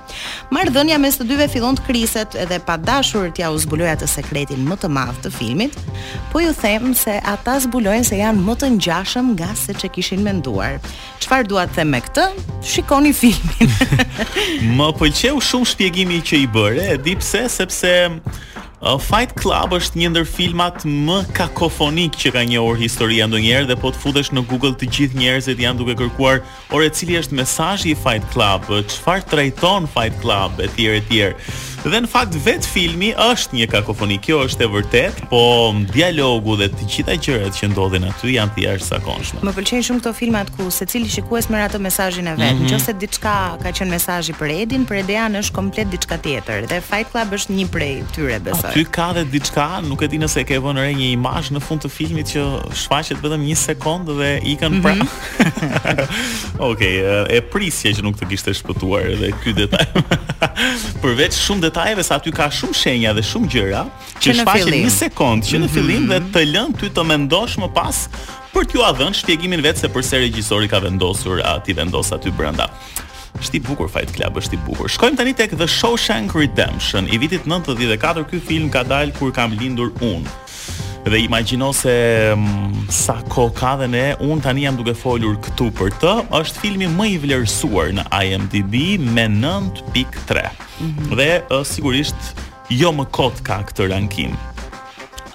marrëdhënia 0.55 0.99
mes 0.99 1.21
të 1.21 1.29
dyve 1.31 1.47
fillon 1.53 1.79
të 1.79 1.87
kriset 1.87 2.35
edhe 2.35 2.59
pa 2.67 2.75
dashur 2.83 3.31
t'ia 3.31 3.47
ja 3.47 3.55
zbulojë 3.63 3.95
atë 3.95 4.11
sekretin 4.17 4.67
më 4.67 4.81
të 4.83 4.91
madh 4.91 5.23
të 5.29 5.33
filmit, 5.39 5.79
po 6.33 6.43
ju 6.43 6.51
them 6.63 6.97
se 6.99 7.21
ata 7.23 7.61
zbulojnë 7.63 8.09
se 8.11 8.19
janë 8.19 8.43
më 8.43 8.59
të 8.59 8.73
ngjashëm 8.79 9.33
nga 9.39 9.55
se 9.55 9.79
ç'e 9.79 9.93
kishin 9.95 10.27
menduar. 10.27 10.83
Çfarë 11.23 11.47
dua 11.51 11.69
të 11.69 11.79
them 11.79 11.95
me 11.95 12.03
këtë? 12.07 12.27
Shikoni 12.63 13.13
filmin. 13.15 13.71
Më 14.79 14.87
pëlqeu 14.99 15.39
shumë 15.43 15.67
shpjegimi 15.71 16.19
që 16.27 16.39
i 16.45 16.47
bëre 16.51 16.88
e 16.93 16.97
di 16.97 17.15
pse 17.17 17.47
sepse 17.51 18.11
uh, 18.81 18.97
Fight 18.99 19.35
Club 19.37 19.75
është 19.77 19.99
një 20.01 20.09
ndër 20.15 20.25
filmat 20.29 20.87
më 20.89 21.19
kakofonik 21.37 22.17
që 22.23 22.33
ka 22.33 22.45
njohur 22.49 22.81
historia 22.81 23.27
ndonjëherë 23.29 23.69
dhe 23.69 23.77
po 23.83 23.91
të 23.93 24.01
futesh 24.07 24.31
në 24.33 24.47
Google 24.49 24.73
të 24.81 24.89
gjithë 24.97 25.21
njerëzit 25.21 25.61
janë 25.67 25.83
duke 25.83 25.99
kërkuar 26.01 26.41
ore 26.79 26.89
cili 26.97 27.19
është 27.21 27.37
mesazhi 27.43 27.93
i 27.93 27.99
Fight 28.01 28.25
Club, 28.33 28.65
çfarë 28.89 29.29
trajton 29.35 29.89
Fight 29.93 30.17
Club 30.25 30.65
etj 30.65 30.87
etj. 30.97 31.21
Dhe 31.89 32.03
në 32.05 32.09
fakt 32.13 32.35
vet 32.45 32.67
filmi 32.69 33.09
është 33.17 33.57
një 33.57 33.67
kakofoni. 33.73 34.19
Kjo 34.23 34.43
është 34.45 34.65
e 34.65 34.67
vërtet, 34.75 35.21
po 35.31 35.39
dialogu 35.95 36.57
dhe 36.61 36.67
të 36.69 36.89
gjitha 36.93 37.15
gjërat 37.25 37.57
që 37.57 37.69
ndodhin 37.73 38.05
aty 38.11 38.35
janë 38.35 38.53
të 38.59 38.63
jashtëzakonshme. 38.67 39.39
Më 39.47 39.55
pëlqejnë 39.57 39.87
shumë 39.89 40.03
këto 40.05 40.13
filma 40.19 40.43
ku 40.59 40.67
secili 40.75 41.09
shikues 41.09 41.49
merr 41.49 41.65
atë 41.71 41.81
mesazhin 41.87 42.29
e 42.29 42.35
vet. 42.37 42.53
Mm 42.59 42.67
-hmm. 42.67 42.75
Nëse 42.77 42.93
diçka 43.05 43.33
ka 43.63 43.73
qenë 43.77 43.89
mesazhi 43.95 44.35
për 44.37 44.53
Edin, 44.59 44.85
për 44.91 44.99
Edean 45.01 45.39
është 45.41 45.55
komplet 45.61 45.89
diçka 45.93 46.19
tjetër. 46.27 46.67
Dhe 46.75 46.81
Fight 46.91 47.09
Club 47.13 47.33
është 47.39 47.57
një 47.57 47.67
prej 47.73 47.95
tyre 48.13 48.37
besoj. 48.45 48.69
Aty 48.75 48.85
ka 48.85 49.09
edhe 49.15 49.25
diçka, 49.33 49.81
nuk 49.89 50.03
e 50.03 50.09
di 50.13 50.19
nëse 50.19 50.37
e 50.41 50.45
ke 50.45 50.59
vënë 50.59 50.81
re 50.85 50.93
një 51.01 51.09
imazh 51.17 51.53
në 51.57 51.61
fund 51.61 51.81
të 51.85 51.89
filmit 51.89 52.27
që 52.35 52.45
shfaqet 52.83 53.19
vetëm 53.25 53.41
1 53.41 53.57
sekondë 53.69 54.13
dhe 54.21 54.31
i 54.45 54.57
kanë 54.61 54.77
mm 54.77 54.83
-hmm. 54.83 54.83
pra. 54.85 55.97
Okej, 56.71 57.01
okay, 57.01 57.37
e 57.37 57.41
prisje 57.41 57.89
që 57.97 58.03
nuk 58.03 58.17
të 58.21 58.29
kishte 58.29 58.53
shpëtuar 58.55 59.03
edhe 59.15 59.33
ky 59.43 59.53
detaj. 59.53 59.87
Përveç 61.03 61.33
shumë 61.47 61.61
detajeve 61.79 62.03
sa 62.03 62.19
aty 62.19 62.35
ka 62.35 62.49
shumë 62.51 62.75
shenja 62.75 63.11
dhe 63.15 63.23
shumë 63.23 63.49
gjëra 63.55 63.83
që, 63.87 64.17
që 64.25 64.33
shfaqen 64.43 64.75
një 64.83 64.91
sekond 64.91 65.47
që 65.47 65.59
në 65.63 65.69
mhm. 65.69 65.75
fillim 65.75 66.09
dhe 66.11 66.19
të 66.35 66.41
lën 66.51 66.73
ty 66.81 66.89
të 66.91 67.03
mendosh 67.07 67.55
më 67.63 67.69
pas 67.77 67.99
për 68.51 68.67
t'ju 68.67 68.83
a 68.83 68.91
dhënë 68.99 69.15
shpjegimin 69.21 69.63
vetë 69.63 69.85
se 69.87 69.91
përse 69.95 70.19
regjisori 70.25 70.67
ka 70.73 70.81
vendosur 70.83 71.39
aty 71.53 71.77
vendos 71.79 72.11
aty 72.17 72.33
brenda. 72.35 72.67
Është 73.39 73.61
i 73.61 73.63
bukur 73.63 73.87
Fight 73.87 74.11
Club, 74.17 74.41
është 74.43 74.57
i 74.59 74.63
bukur. 74.67 74.91
Shkojmë 74.91 75.21
tani 75.21 75.37
tek 75.39 75.55
The 75.61 75.69
Shawshank 75.71 76.35
Redemption. 76.35 77.07
I 77.15 77.21
vitit 77.23 77.47
94 77.47 78.25
ky 78.33 78.41
film 78.43 78.73
ka 78.75 78.83
dalë 78.83 79.15
kur 79.21 79.31
kam 79.37 79.55
lindur 79.55 79.93
unë 80.03 80.35
dhe 81.09 81.19
imagjino 81.25 81.73
se 81.73 81.93
mm, 82.37 82.87
sa 82.93 83.19
kohë 83.33 83.55
ka 83.57 83.71
dhe 83.81 83.87
ne 83.89 84.05
un 84.21 84.41
tani 84.45 84.67
jam 84.67 84.77
duke 84.77 84.93
folur 84.97 85.39
këtu 85.47 85.71
për 85.79 85.93
të, 86.03 86.13
është 86.41 86.63
filmi 86.65 86.89
më 86.97 87.07
i 87.13 87.17
vlerësuar 87.23 87.95
në 87.97 88.05
IMDb 88.27 88.75
me 89.01 89.25
9.3. 89.39 90.45
Mm 90.81 90.93
-hmm. 90.93 91.17
Dhe 91.17 91.31
sigurisht 91.65 92.37
jo 92.71 92.93
më 92.93 93.07
kot 93.11 93.41
ka 93.43 93.63
këtë 93.71 93.91
rankim. 93.93 94.37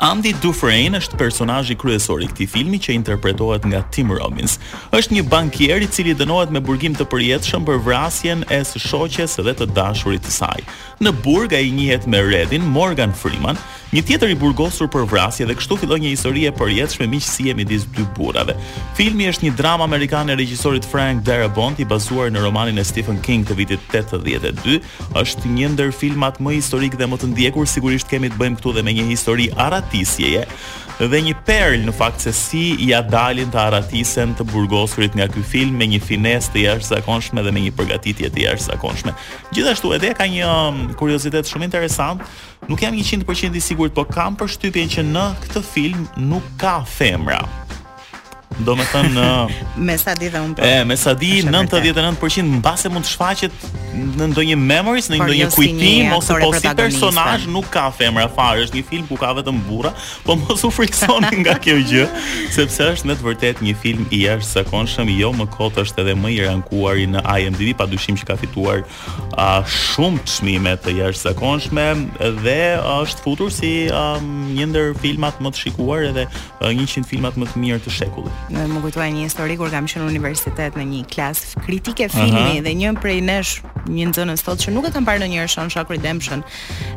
Andy 0.04 0.34
Dufresne 0.44 0.98
është 1.00 1.18
personazhi 1.18 1.76
kryesor 1.78 2.22
i 2.22 2.28
këtij 2.28 2.48
filmi 2.50 2.78
që 2.78 2.92
interpretohet 2.94 3.66
nga 3.66 3.82
Tim 3.92 4.12
Robbins. 4.12 4.60
Është 4.92 5.14
një 5.14 5.24
bankier 5.30 5.82
i 5.82 5.88
cili 5.88 6.16
dënohet 6.16 6.50
me 6.52 6.60
burgim 6.60 6.96
të 6.96 7.06
përjetshëm 7.06 7.66
për 7.66 7.80
vrasjen 7.88 8.44
e 8.50 8.60
së 8.62 8.80
shoqes 8.90 9.36
dhe 9.46 9.54
të 9.54 9.66
dashurit 9.74 10.22
të 10.26 10.30
saj. 10.32 10.60
Në 11.02 11.12
burg 11.24 11.54
ai 11.54 11.72
njihet 11.72 12.08
me 12.08 12.22
Redin 12.22 12.66
Morgan 12.68 13.14
Freeman, 13.14 13.58
Një 13.94 14.02
tjetër 14.10 14.32
i 14.34 14.36
burgosur 14.42 14.88
për 14.90 15.04
vrasje 15.06 15.46
dhe 15.46 15.54
kështu 15.54 15.76
filloi 15.84 16.00
një 16.02 16.14
histori 16.16 16.48
e 16.50 16.52
përjetshme 16.58 17.06
miqësie 17.12 17.54
midis 17.54 17.84
dy 17.94 18.02
burrave. 18.18 18.56
Filmi 18.98 19.28
është 19.30 19.46
një 19.46 19.52
dramë 19.60 19.86
amerikane 19.86 20.34
e 20.34 20.38
regjisorit 20.40 20.88
Frank 20.90 21.22
Darabont 21.28 21.78
i 21.78 21.86
bazuar 21.86 22.32
në 22.34 22.42
romanin 22.42 22.82
e 22.82 22.86
Stephen 22.90 23.20
King 23.22 23.46
të 23.46 23.54
vitit 23.60 23.94
82. 24.02 24.80
Është 25.22 25.52
një 25.60 25.70
ndër 25.76 25.94
filmat 25.94 26.40
më 26.42 26.56
historik 26.58 26.98
dhe 26.98 27.06
më 27.12 27.20
të 27.22 27.30
ndjekur, 27.36 27.70
sigurisht 27.70 28.10
kemi 28.10 28.34
të 28.34 28.40
bëjmë 28.42 28.60
këtu 28.64 28.74
dhe 28.80 28.84
me 28.90 28.98
një 28.98 29.06
histori 29.14 29.52
aratisjeje 29.62 30.48
dhe 31.00 31.18
një 31.26 31.32
perl 31.44 31.82
në 31.88 31.92
fakt 31.98 32.22
se 32.22 32.30
si 32.38 32.62
ja 32.86 33.00
dalin 33.02 33.50
të 33.52 33.58
aratisen 33.58 34.36
të 34.38 34.46
burgosurit 34.52 35.16
nga 35.18 35.26
ky 35.28 35.42
film 35.50 35.80
me 35.82 35.88
një 35.90 35.98
finesë 36.06 36.52
të 36.54 36.60
jashtëzakonshme 36.68 37.42
dhe 37.44 37.50
me 37.52 37.64
një 37.66 37.72
përgatitje 37.76 38.30
të 38.32 38.44
jashtëzakonshme. 38.46 39.12
Gjithashtu 39.58 39.96
edhe 39.98 40.12
ka 40.16 40.28
një 40.30 40.46
um, 40.48 40.84
kuriozitet 40.96 41.50
shumë 41.50 41.66
interesant. 41.68 42.22
Nuk 42.70 42.80
jam 42.86 42.94
100% 42.96 43.58
i 43.58 43.60
sigurt 43.60 43.83
sigurt, 43.88 43.94
po 43.98 44.06
kam 44.16 44.38
përshtypjen 44.40 44.92
që 44.96 45.04
në 45.10 45.26
këtë 45.44 45.64
film 45.74 46.08
nuk 46.30 46.48
ka 46.62 46.78
femra. 46.98 47.42
Do 48.62 48.76
me 48.78 48.84
thënë 48.92 49.14
në... 49.16 49.30
me 49.88 49.96
sa 50.04 50.14
di 50.20 50.28
dhe 50.30 50.42
unë 50.46 50.56
për... 50.58 50.68
E, 50.68 50.82
me 50.86 50.96
sa 51.00 51.14
di 51.18 51.32
99% 51.42 52.50
në 52.54 52.60
base 52.64 52.90
mund 52.92 53.06
të 53.08 53.14
shfaqet 53.16 53.64
në 53.94 54.28
ndonjë 54.34 54.58
memories, 54.60 55.08
në 55.14 55.18
ndonjë 55.22 55.48
kujtim, 55.56 56.12
ose 56.16 56.38
po 56.42 56.52
si 56.58 56.70
personaj 56.78 57.48
nuk 57.54 57.68
ka 57.74 57.88
femra 57.96 58.28
farë, 58.34 58.68
është 58.68 58.78
një 58.80 58.84
film 58.92 59.08
ku 59.10 59.18
ka 59.22 59.32
vetëm 59.40 59.60
bura, 59.68 59.92
po 60.28 60.36
mos 60.42 60.62
u 60.68 60.70
friksoni 60.74 61.32
nga 61.44 61.56
kjo 61.64 61.76
gjë, 61.86 62.06
sepse 62.56 62.88
është 62.94 63.10
në 63.12 63.18
të 63.20 63.28
vërtet 63.30 63.62
një 63.66 63.76
film 63.84 64.06
i 64.14 64.24
është 64.36 64.50
sëkonshëm, 64.58 65.10
jo 65.18 65.32
më 65.40 65.48
kotë 65.58 65.86
është 65.88 66.04
edhe 66.06 66.16
më 66.22 66.34
i 66.36 66.40
rankuari 66.48 67.08
në 67.16 67.24
IMDb, 67.26 67.74
pa 67.80 67.88
dushim 67.92 68.18
që 68.22 68.30
ka 68.32 68.38
fituar 68.42 68.82
a, 69.34 69.50
shumë 69.70 70.22
të 70.28 70.36
shmime 70.40 70.76
të 70.84 70.96
i 71.00 71.04
është 71.10 71.34
dhe 72.44 72.62
është 73.00 73.24
futur 73.26 73.52
si 73.54 73.70
a, 73.94 74.06
njëndër 74.54 74.92
filmat 75.02 75.38
më 75.44 75.52
të 75.54 75.64
shikuar 75.66 76.10
edhe 76.10 76.26
100 76.66 77.04
filmat 77.08 77.38
më 77.40 77.48
të 77.54 77.62
mirë 77.64 77.82
të 77.86 77.94
shekullit. 78.02 78.43
Në 78.52 78.66
më 78.68 78.82
kujtuaj 78.84 79.06
një 79.16 79.22
histori 79.24 79.54
kur 79.56 79.70
kam 79.72 79.86
qenë 79.88 80.04
në 80.04 80.12
universitet 80.12 80.76
në 80.76 80.84
një 80.90 81.04
klasë 81.14 81.62
kritike 81.64 82.10
filmi 82.12 82.40
uh 82.40 82.50
-huh. 82.56 82.64
dhe 82.66 82.74
një 82.76 82.92
prej 83.00 83.22
nesh 83.24 83.52
një 83.88 84.10
nxënës 84.10 84.44
thotë 84.44 84.66
se 84.68 84.72
nuk 84.76 84.88
e 84.88 84.92
kam 84.92 85.06
parë 85.08 85.22
ndonjëherë 85.24 85.48
Shawn 85.54 85.70
Shaw 85.72 85.86
Redemption 85.90 86.44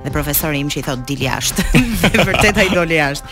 dhe 0.05 0.11
profesori 0.11 0.59
im 0.59 0.69
që 0.71 0.79
i 0.79 0.83
thotë 0.89 1.05
dil 1.07 1.23
jashtë. 1.29 1.63
dhe 2.15 2.25
vërtet 2.27 2.59
ai 2.59 2.69
doli 2.75 2.95
jashtë. 2.95 3.29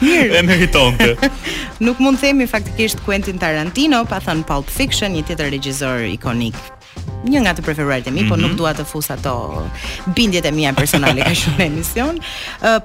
Mirë. 0.00 0.38
e 0.38 0.42
meritonte. 0.42 1.16
nuk 1.86 1.98
mund 2.00 2.18
themi 2.20 2.46
faktikisht 2.46 3.00
Quentin 3.04 3.38
Tarantino, 3.38 4.04
pa 4.04 4.18
thënë 4.20 4.44
Pulp 4.48 4.68
Fiction, 4.70 5.12
një 5.12 5.22
tjetër 5.26 5.50
regjisor 5.50 6.00
ikonik 6.08 6.54
një 7.28 7.40
nga 7.44 7.52
të 7.58 7.64
preferuarit 7.66 8.06
e 8.06 8.10
mi, 8.10 8.20
mm 8.20 8.24
-hmm. 8.24 8.28
por 8.28 8.38
nuk 8.38 8.48
mhm. 8.50 8.56
dua 8.56 8.70
të 8.74 8.84
fus 8.86 9.10
ato 9.10 9.64
bindjet 10.16 10.44
e 10.46 10.50
mia 10.52 10.72
personale 10.72 11.22
ka 11.24 11.30
shumë 11.34 11.64
emision. 11.66 12.18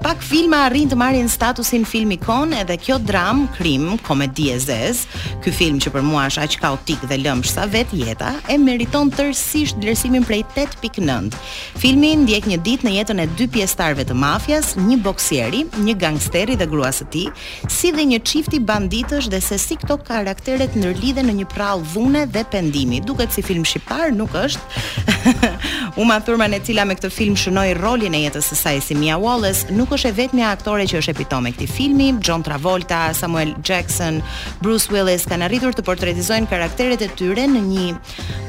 Pak 0.02 0.22
filma 0.22 0.64
arrin 0.66 0.88
të 0.90 0.96
marrin 0.96 1.28
statusin 1.28 1.84
film 1.84 2.10
ikon 2.10 2.52
edhe 2.52 2.76
kjo 2.76 2.98
dram, 2.98 3.46
krim, 3.56 3.98
komedi 4.08 4.50
e 4.52 4.58
zez, 4.58 5.06
ky 5.44 5.52
film 5.52 5.78
që 5.80 5.90
për 5.94 6.02
mua 6.02 6.26
është 6.28 6.42
aq 6.44 6.54
kaotik 6.60 7.02
dhe 7.08 7.16
lëmsh 7.16 7.50
sa 7.54 7.66
vet 7.66 7.86
jeta, 7.92 8.32
e 8.48 8.58
meriton 8.58 9.10
tërësisht 9.10 9.76
vlerësimin 9.78 10.24
prej 10.24 10.42
8.9. 10.56 11.32
Filmi 11.78 12.16
ndjek 12.16 12.46
një 12.46 12.58
ditë 12.62 12.84
në 12.84 12.90
jetën 12.98 13.22
e 13.22 13.26
dy 13.38 13.48
pjesëtarëve 13.48 14.04
të 14.04 14.14
mafias, 14.14 14.76
një 14.76 14.96
boksieri, 15.02 15.64
një 15.78 15.94
gangsteri 15.98 16.56
dhe 16.56 16.66
gruas 16.66 17.00
së 17.00 17.06
tij, 17.12 17.28
si 17.68 17.90
dhe 17.92 18.02
një 18.04 18.22
çift 18.22 18.52
i 18.54 18.60
banditësh 18.60 19.28
dhe 19.30 19.40
se 19.40 19.58
si 19.58 19.76
këto 19.76 19.96
karakteret 20.06 20.74
ndërlidhen 20.76 21.26
në 21.26 21.34
një 21.40 21.46
prall 21.54 21.80
dhune 21.92 22.26
dhe 22.26 22.44
pendimi, 22.50 23.00
duket 23.00 23.32
si 23.32 23.42
film 23.42 23.64
shqiptar 23.64 24.03
nuk 24.12 24.32
është. 24.36 25.30
Uma 26.00 26.18
Thurman 26.26 26.52
e 26.56 26.58
cila 26.64 26.82
me 26.84 26.96
këtë 26.98 27.08
film 27.14 27.36
shënoi 27.38 27.74
rolin 27.78 28.16
e 28.18 28.24
jetës 28.24 28.48
së 28.50 28.56
saj 28.58 28.80
si 28.88 28.96
Mia 28.98 29.16
Wallace, 29.20 29.68
nuk 29.74 29.92
është 29.94 30.10
e 30.10 30.16
vetmja 30.16 30.50
aktore 30.50 30.86
që 30.90 30.98
është 30.98 31.14
epitome 31.14 31.52
këtij 31.54 31.70
filmi. 31.70 32.08
John 32.24 32.42
Travolta, 32.44 33.06
Samuel 33.16 33.54
Jackson, 33.64 34.18
Bruce 34.62 34.90
Willis 34.92 35.26
kanë 35.30 35.46
arritur 35.48 35.76
të 35.78 35.86
portretizojnë 35.86 36.50
karakteret 36.50 37.04
e 37.06 37.08
tyre 37.18 37.46
në 37.50 37.62
një 37.70 37.86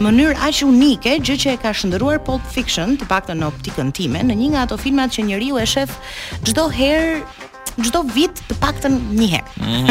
mënyrë 0.04 0.38
aq 0.50 0.64
unike, 0.68 1.20
gjë 1.26 1.38
që 1.44 1.54
e 1.56 1.62
ka 1.64 1.74
shndërruar 1.76 2.22
Pulp 2.26 2.44
Fiction, 2.52 2.96
të 3.00 3.08
paktën 3.12 3.40
në 3.44 3.52
optikën 3.52 3.94
time, 3.96 4.24
në 4.32 4.40
një 4.42 4.52
nga 4.56 4.66
ato 4.68 4.80
filmat 4.82 5.14
që 5.16 5.28
njeriu 5.30 5.60
e 5.62 5.68
shef 5.70 5.94
çdo 6.50 6.70
herë 6.74 7.22
çdo 7.84 8.00
vit 8.16 8.32
të 8.48 8.56
paktën 8.64 8.96
një 9.20 9.28
herë. 9.36 9.52
Mhm. 9.62 9.88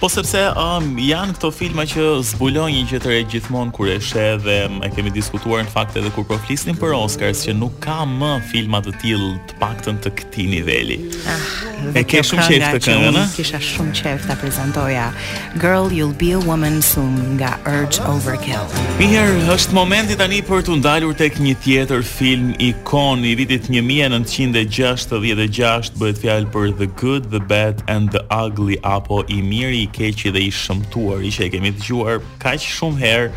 po 0.00 0.08
sepse 0.12 0.36
um, 0.60 0.86
janë 1.00 1.32
këto 1.38 1.48
filma 1.56 1.86
që 1.88 2.02
zbulojnë 2.28 2.74
një 2.76 2.82
gjë 2.90 2.98
të 3.02 3.08
re 3.08 3.18
gjithmonë 3.32 3.70
kur 3.72 3.88
e 3.88 3.94
sheh 4.04 4.34
dhe 4.44 4.56
e 4.84 4.88
kemi 4.92 5.08
diskutuar 5.14 5.62
në 5.64 5.70
fakt 5.72 5.96
edhe 5.96 6.10
kur 6.12 6.26
po 6.28 6.36
flisnim 6.44 6.76
për 6.76 6.92
Oscars 6.98 7.46
që 7.46 7.54
nuk 7.56 7.78
ka 7.80 8.04
më 8.10 8.32
filma 8.50 8.80
të 8.84 8.92
tillë 9.00 9.30
të 9.48 9.56
paktën 9.62 9.96
të 10.04 10.10
këtij 10.18 10.46
niveli. 10.52 10.98
Ah, 11.32 11.46
e 11.96 12.02
ke 12.04 12.20
shumë 12.20 12.44
qejf 12.50 12.66
të 12.76 12.80
këngën, 12.86 13.16
a? 13.22 13.24
Kisha 13.38 13.60
shumë 13.72 13.92
qejf 14.02 14.20
ta 14.28 14.34
prezantoja 14.36 15.06
Girl 15.64 15.86
You'll 15.96 16.16
Be 16.20 16.30
a 16.36 16.38
Woman 16.44 16.82
Soon 16.84 17.16
nga 17.40 17.54
Urge 17.64 17.96
Overkill. 18.12 18.68
Mirë, 19.00 19.48
është 19.56 19.72
momenti 19.80 20.12
tani 20.20 20.42
për 20.44 20.60
të 20.68 20.76
ndalur 20.82 21.16
tek 21.16 21.40
një 21.40 21.56
tjetër 21.64 22.04
film 22.04 22.52
ikon 22.68 23.24
i 23.24 23.32
vitit 23.40 23.72
1966, 23.72 25.96
bëhet 25.96 26.20
fjalë 26.20 26.52
për 26.52 26.76
The 26.84 26.88
Girl 27.00 27.05
Good, 27.06 27.30
the 27.30 27.38
Bad 27.38 27.84
and 27.86 28.10
the 28.10 28.24
Ugly 28.32 28.80
apo 28.82 29.22
i 29.30 29.40
miri, 29.40 29.82
i 29.86 29.86
keqi 29.96 30.28
dhe 30.34 30.42
i 30.48 30.48
shëmtuar, 30.62 31.18
i 31.22 31.28
që 31.36 31.44
e 31.46 31.50
kemi 31.52 31.70
të 31.76 31.84
gjuar 31.86 32.16
kaq 32.42 32.56
shumë 32.62 32.98
herë. 33.02 33.28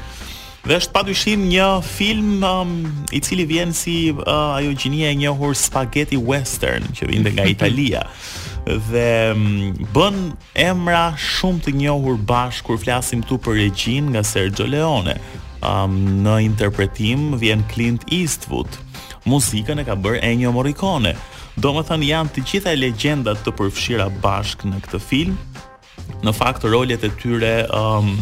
Dhe 0.66 0.78
është 0.80 0.96
padyshim 0.96 1.44
një 1.52 1.68
film 1.86 2.42
um, 2.50 2.72
i 3.14 3.20
cili 3.22 3.46
vjen 3.52 3.70
si 3.78 3.94
uh, 4.10 4.24
ajo 4.58 4.72
gjinia 4.82 5.12
e 5.14 5.20
njohur 5.22 5.54
spaghetti 5.60 6.18
western 6.18 6.90
që 6.98 7.12
vinde 7.14 7.36
nga 7.38 7.46
Italia. 7.54 8.02
dhe 8.66 9.08
um, 9.38 9.48
bën 9.94 10.18
emra 10.66 11.04
shumë 11.28 11.64
të 11.70 11.76
njohur 11.86 12.18
bashkë 12.30 12.66
kur 12.72 12.82
flasim 12.82 13.22
këtu 13.24 13.38
për 13.46 13.60
regjin 13.68 14.10
nga 14.16 14.26
Sergio 14.32 14.66
Leone. 14.68 15.20
Um, 15.62 16.00
në 16.26 16.40
interpretim 16.50 17.36
vjen 17.42 17.62
Clint 17.70 18.02
Eastwood. 18.14 18.82
Muzikën 19.30 19.78
e 19.78 19.86
ka 19.86 19.94
bërë 19.96 20.26
Ennio 20.32 20.58
Morricone. 20.58 21.14
Do 21.60 21.74
më 21.76 21.82
thënë 21.90 22.08
janë 22.14 22.32
të 22.38 22.42
gjitha 22.48 22.72
legendat 22.80 23.42
të 23.44 23.52
përfshira 23.60 24.06
bashk 24.24 24.62
në 24.70 24.78
këtë 24.86 25.00
film, 25.04 25.34
në 26.24 26.32
fakt 26.36 26.64
rolet 26.64 27.04
e 27.04 27.10
tyre 27.20 27.50
um, 27.76 28.14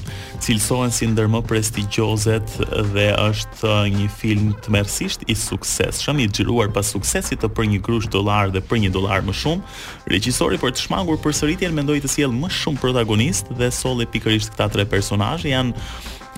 cilësohen 0.42 0.90
si 0.94 1.06
ndër 1.12 1.30
më 1.36 1.42
prestigjozet 1.50 2.56
dhe 2.96 3.06
është 3.28 3.70
uh, 3.70 3.90
një 3.94 4.08
film 4.18 4.48
të 4.66 4.74
mersisht 4.74 5.26
i 5.30 5.36
sukses 5.38 6.02
shumë 6.04 6.26
i 6.26 6.28
gjiruar 6.34 6.72
pas 6.74 6.90
suksesit 6.96 7.42
të 7.44 7.50
për 7.58 7.70
një 7.76 7.82
grush 7.86 8.10
dolar 8.16 8.50
dhe 8.56 8.62
për 8.72 8.82
një 8.88 8.94
dolar 8.98 9.22
më 9.28 9.36
shumë 9.44 9.78
regjisori 10.16 10.58
për 10.64 10.74
të 10.74 10.86
shmangur 10.88 11.22
për 11.24 11.38
sëritjen 11.40 11.78
mendoj 11.78 12.02
të 12.08 12.12
siel 12.16 12.34
më 12.42 12.50
shumë 12.62 12.82
protagonist 12.86 13.52
dhe 13.62 13.70
sole 13.74 14.06
pikërisht 14.16 14.54
këta 14.56 14.72
tre 14.80 14.88
personajë 14.96 15.54
janë 15.54 15.84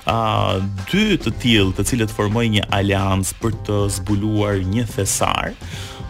a 0.10 0.20
dy 0.92 1.14
të 1.20 1.32
tillë 1.44 1.76
të 1.80 1.88
cilët 1.94 2.14
formojnë 2.16 2.60
një 2.60 2.68
aleanc 2.82 3.32
për 3.44 3.56
të 3.68 3.80
zbuluar 3.98 4.60
një 4.72 4.86
thesar 4.98 5.54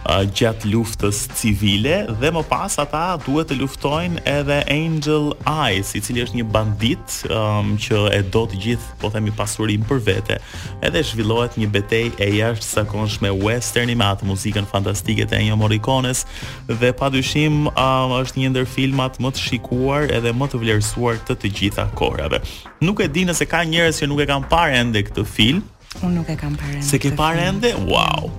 uh, 0.07 0.23
gjatë 0.35 0.69
luftës 0.71 1.21
civile 1.37 2.01
dhe 2.19 2.31
më 2.33 2.43
pas 2.49 2.75
ata 2.81 3.03
duhet 3.23 3.49
të 3.51 3.57
luftojnë 3.61 4.23
edhe 4.29 4.59
Angel 4.71 5.31
Eyes, 5.47 5.93
i 5.97 6.01
cili 6.03 6.23
është 6.23 6.39
një 6.39 6.47
bandit 6.53 7.17
um, 7.31 7.73
që 7.81 8.01
e 8.15 8.21
do 8.33 8.45
të 8.49 8.59
gjithë, 8.65 8.93
po 9.01 9.11
themi, 9.13 9.33
pasurinë 9.35 9.87
për 9.89 10.01
vete. 10.07 10.39
Edhe 10.85 11.03
zhvillohet 11.11 11.57
një 11.61 11.71
betejë 11.75 12.13
e 12.25 12.29
jashtëzakonshme 12.39 13.33
western 13.43 13.89
me 13.99 14.05
atë 14.11 14.27
muzikën 14.29 14.67
fantastike 14.69 15.25
të 15.29 15.39
Ennio 15.39 15.55
Morricones 15.59 16.21
dhe 16.69 16.91
padyshim 16.97 17.67
um, 17.71 18.15
është 18.19 18.43
një 18.43 18.53
ndër 18.53 18.69
filmat 18.69 19.17
më 19.23 19.33
të 19.35 19.45
shikuar 19.49 20.11
edhe 20.19 20.35
më 20.35 20.49
të 20.53 20.61
vlerësuar 20.63 21.19
të 21.27 21.39
të 21.43 21.53
gjitha 21.59 21.89
kohërave. 21.99 22.41
Nuk 22.85 23.01
e 23.03 23.09
di 23.11 23.25
nëse 23.27 23.47
ka 23.49 23.63
njerëz 23.67 24.03
që 24.03 24.11
nuk 24.11 24.23
e 24.23 24.29
kanë 24.29 24.49
parë 24.51 24.79
ende 24.83 25.03
këtë 25.09 25.25
film. 25.27 25.63
Unë 26.05 26.13
nuk 26.19 26.29
e 26.29 26.37
kam 26.37 26.53
parë 26.59 26.77
ende. 26.77 26.85
Se 26.85 26.99
ke 27.01 27.09
parë 27.17 27.47
ende? 27.49 27.71
Wow. 27.89 28.29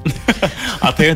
Atë 0.86 1.08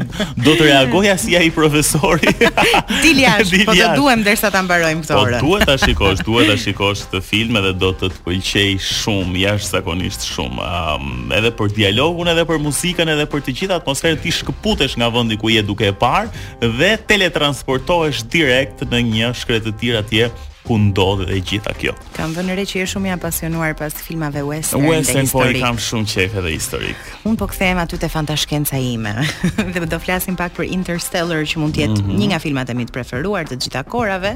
do 0.44 0.54
të 0.58 0.66
reagoja 0.68 1.14
si 1.20 1.34
ai 1.38 1.48
profesori. 1.54 2.30
Dilja, 3.04 3.36
po 3.66 3.74
të 3.74 3.88
duhem 3.98 4.22
derisa 4.26 4.50
ta 4.54 4.62
mbarojmë 4.66 5.04
këtë 5.04 5.18
orë. 5.18 5.40
Po 5.42 5.48
duhet 5.54 5.66
ta 5.68 5.76
shikosh, 5.82 6.24
duhet 6.26 6.50
ta 6.50 6.56
shikosh 6.64 7.06
këtë 7.12 7.22
film 7.28 7.58
edhe 7.60 7.72
do 7.84 7.92
të 7.94 8.10
të 8.14 8.22
pëlqej 8.26 8.66
shumë, 8.84 9.36
jashtëzakonisht 9.44 10.26
shumë. 10.28 10.64
Um, 10.64 11.32
edhe 11.34 11.52
për 11.58 11.72
dialogun, 11.76 12.30
edhe 12.34 12.46
për 12.48 12.60
muzikën, 12.64 13.12
edhe 13.16 13.28
për 13.34 13.44
të 13.46 13.56
gjitha 13.60 13.78
atmosferën 13.80 14.20
ti 14.24 14.34
shkëputesh 14.40 14.98
nga 15.00 15.10
vendi 15.14 15.40
ku 15.40 15.52
je 15.52 15.62
duke 15.64 15.88
e 15.88 15.94
parë 15.96 16.72
dhe 16.78 16.94
teletransportohesh 17.10 18.24
direkt 18.32 18.84
në 18.90 19.04
një 19.12 19.32
shkretë 19.42 19.70
të 19.72 19.78
tjerë 19.82 20.04
atje 20.04 20.32
ku 20.64 20.80
ndodhet 20.80 21.28
e 21.30 21.40
gjitha 21.44 21.72
kjo. 21.76 21.92
Kam 22.16 22.32
vënë 22.34 22.54
re 22.58 22.64
që 22.64 22.80
je 22.82 22.86
shumë 22.94 23.10
i 23.10 23.12
apasionuar 23.14 23.74
pas 23.76 23.92
filmave 24.00 24.40
western. 24.46 24.86
Western 24.88 25.28
po 25.28 25.44
i 25.50 25.58
kam 25.60 25.76
shumë 25.82 26.08
qejf 26.08 26.36
edhe 26.40 26.52
historik. 26.54 27.08
Un 27.28 27.36
po 27.40 27.46
kthehem 27.52 27.78
aty 27.82 27.98
te 28.00 28.08
fantashkenca 28.10 28.80
ime. 28.80 29.12
Dhe 29.74 29.82
do 29.84 29.98
flasim 30.00 30.36
pak 30.40 30.54
për 30.56 30.66
Interstellar 30.72 31.44
që 31.44 31.60
mund 31.60 31.76
të 31.76 31.84
jetë 31.84 31.98
mm 31.98 32.06
-hmm. 32.06 32.22
një 32.22 32.28
nga 32.32 32.38
filmat 32.40 32.70
e 32.72 32.76
mi 32.78 32.86
të 32.88 32.92
preferuar 32.96 33.44
të 33.50 33.56
gjitha 33.62 33.82
kohërave. 33.92 34.32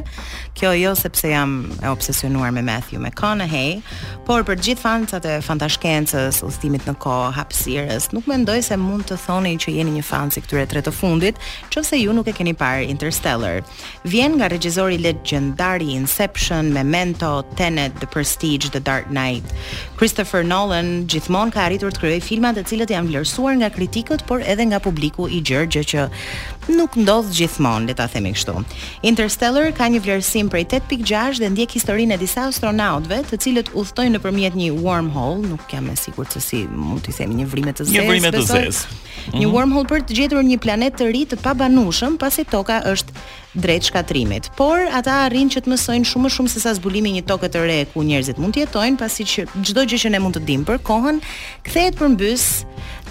Kjo 0.54 0.72
jo 0.76 0.94
sepse 0.94 1.28
jam 1.32 1.70
e 1.84 1.88
obsesionuar 1.88 2.52
me 2.52 2.62
Matthew 2.62 3.00
McConaughey, 3.00 3.80
por 4.26 4.40
për 4.44 4.56
gjithë 4.68 4.82
fancat 4.86 5.24
e 5.24 5.40
fantashkencës, 5.42 6.42
udhëtimit 6.44 6.84
në 6.88 6.94
kohë, 7.00 7.32
hapësirës, 7.38 8.10
nuk 8.12 8.26
mendoj 8.26 8.62
se 8.68 8.76
mund 8.76 9.04
të 9.08 9.16
thoni 9.26 9.56
që 9.62 9.68
jeni 9.72 9.92
një 9.98 10.02
fan 10.04 10.30
si 10.30 10.40
këtyre 10.44 10.66
tre 10.66 10.80
të 10.80 10.92
fundit, 10.92 11.34
nëse 11.78 11.94
ju 12.04 12.12
nuk 12.12 12.26
e 12.28 12.32
keni 12.34 12.54
parë 12.58 12.88
Interstellar. 12.90 13.62
Vjen 14.04 14.32
nga 14.36 14.46
regjizori 14.50 14.96
legjendar 14.98 15.78
i 15.82 15.94
Reception, 16.18 16.72
Memento, 16.72 17.42
Tenet, 17.54 17.94
The 18.00 18.06
Prestige, 18.08 18.70
The 18.70 18.80
Dark 18.80 19.08
Knight. 19.08 19.44
Christopher 19.98 20.44
Nolan 20.46 21.08
gjithmonë 21.10 21.50
ka 21.50 21.64
arritur 21.66 21.90
të 21.90 22.04
krijojë 22.04 22.22
filma 22.22 22.52
të 22.54 22.62
cilët 22.70 22.92
janë 22.94 23.08
vlerësuar 23.10 23.56
nga 23.58 23.70
kritikët, 23.74 24.20
por 24.28 24.44
edhe 24.46 24.62
nga 24.70 24.78
publiku 24.82 25.26
i 25.26 25.40
gjerë, 25.42 25.66
gjë 25.74 25.82
që 25.90 26.04
nuk 26.78 26.94
ndodh 27.00 27.32
gjithmonë, 27.34 27.88
le 27.88 27.96
ta 27.98 28.06
themi 28.12 28.30
kështu. 28.36 28.54
Interstellar 29.10 29.72
ka 29.74 29.88
një 29.90 30.02
vlerësim 30.04 30.52
prej 30.52 30.68
8.6 30.78 31.40
dhe 31.42 31.48
ndjek 31.50 31.74
historinë 31.80 32.14
e 32.14 32.20
disa 32.22 32.46
astronautëve, 32.46 33.24
të 33.32 33.40
cilët 33.42 33.72
udhtojnë 33.74 34.14
nëpërmjet 34.20 34.60
një 34.60 34.70
wormhole, 34.86 35.42
nuk 35.50 35.66
jam 35.74 35.90
e 35.90 35.96
sigurt 35.98 36.30
se 36.36 36.44
si 36.46 36.62
mund 36.70 37.02
t'i 37.08 37.16
themi 37.18 37.40
një 37.42 37.48
vrimë 37.50 37.76
të 37.80 37.88
zezë. 37.88 37.98
Një 37.98 38.06
vrimë 38.12 38.32
të 38.38 38.44
zezë. 38.52 38.96
Një 39.34 39.50
wormhole 39.50 39.90
për 39.90 40.06
të 40.06 40.20
gjetur 40.20 40.46
një 40.46 40.62
planet 40.62 40.94
të 41.02 41.10
ri 41.10 41.26
të 41.32 41.40
pabanueshëm, 41.42 42.20
pasi 42.22 42.46
toka 42.48 42.78
është 42.94 43.18
drejt 43.58 43.88
shkatrimit. 43.88 44.50
Por 44.54 44.84
ata 44.94 45.16
arrin 45.24 45.48
që 45.50 45.64
të 45.66 45.72
mësojnë 45.72 46.06
shumë 46.12 46.24
më 46.26 46.30
shumë 46.36 46.50
se 46.52 46.60
sa 46.62 46.74
zbulimi 46.76 47.10
një 47.16 47.22
toke 47.26 47.48
të 47.50 47.62
re 47.66 47.78
ku 47.90 48.04
njerëzit 48.06 48.38
mund 48.38 48.54
të 48.54 48.62
jetojnë, 48.66 49.00
pasi 49.00 49.24
që 49.26 49.46
çdo 49.66 49.82
gjë 49.88 50.00
që 50.04 50.10
ne 50.14 50.20
mund 50.22 50.36
të 50.36 50.42
dimë 50.48 50.68
për 50.70 50.80
kohën, 50.88 51.18
kthehet 51.66 51.96
përmbys 52.00 52.44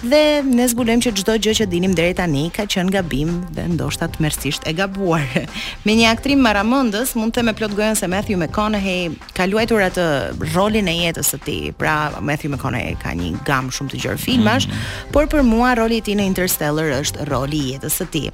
dhe 0.06 0.42
ne 0.52 0.66
zbulojmë 0.70 1.02
që 1.08 1.12
çdo 1.18 1.34
gjë 1.42 1.52
që 1.58 1.66
dinim 1.72 1.94
deri 1.96 2.12
tani 2.14 2.44
ka 2.54 2.64
qenë 2.70 2.92
gabim 2.94 3.32
dhe 3.56 3.64
ndoshta 3.72 4.06
tmerrësisht 4.14 4.66
e 4.70 4.74
gabuar. 4.78 5.24
Me 5.86 5.94
një 5.98 6.12
aktrim 6.12 6.42
Maramondës 6.44 7.16
mund 7.18 7.32
të 7.34 7.40
them 7.40 7.46
me 7.48 7.54
plot 7.58 7.74
gojën 7.74 7.96
se 7.98 8.06
Matthew 8.10 8.38
McConaughey 8.40 9.08
ka 9.36 9.46
luajtur 9.50 9.82
atë 9.88 10.06
rolin 10.54 10.90
e 10.90 10.94
jetës 11.02 11.32
së 11.34 11.40
tij. 11.46 11.70
Pra 11.80 12.12
Matthew 12.20 12.52
McConaughey 12.54 12.94
ka 13.02 13.14
një 13.18 13.32
gam 13.48 13.72
shumë 13.74 13.90
të 13.94 14.02
gjerë 14.04 14.22
filmash, 14.22 14.68
mm 14.68 14.72
-hmm. 14.72 15.10
por 15.12 15.24
për 15.32 15.42
mua 15.42 15.74
roli 15.74 15.96
i 15.98 16.02
tij 16.02 16.14
në 16.18 16.22
Interstellar 16.30 16.88
është 17.00 17.24
roli 17.32 17.58
i 17.66 17.72
jetës 17.74 17.94
së 18.00 18.06
tij. 18.12 18.30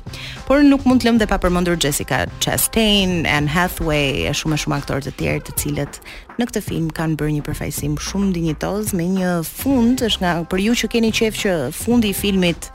Por 0.46 0.60
nuk 0.62 0.84
mund 0.84 1.00
të 1.02 1.06
lëm 1.08 1.18
dhe 1.18 1.26
pa 1.26 1.38
përmendur 1.38 1.76
Jessica 1.84 2.26
Chastain, 2.40 3.26
Anne 3.26 3.48
Hathaway 3.56 4.28
e 4.28 4.32
shumë 4.38 4.54
e 4.54 4.58
shumë 4.62 4.76
aktorë 4.80 5.02
të 5.08 5.12
tjerë 5.18 5.40
të 5.46 5.52
cilët 5.60 5.94
në 6.38 6.42
këtë 6.50 6.60
film 6.68 6.88
kanë 6.98 7.14
bërë 7.18 7.30
një 7.36 7.42
përfaqësim 7.46 7.92
shumë 8.06 8.32
dinjitoz 8.36 8.92
me 8.98 9.04
një 9.16 9.30
fund 9.60 9.96
është 10.06 10.18
nga 10.20 10.32
për 10.50 10.58
ju 10.66 10.72
që 10.80 10.86
keni 10.92 11.10
qejf 11.18 11.34
që 11.42 11.53
fundi 11.72 12.08
i 12.10 12.14
filmit 12.16 12.70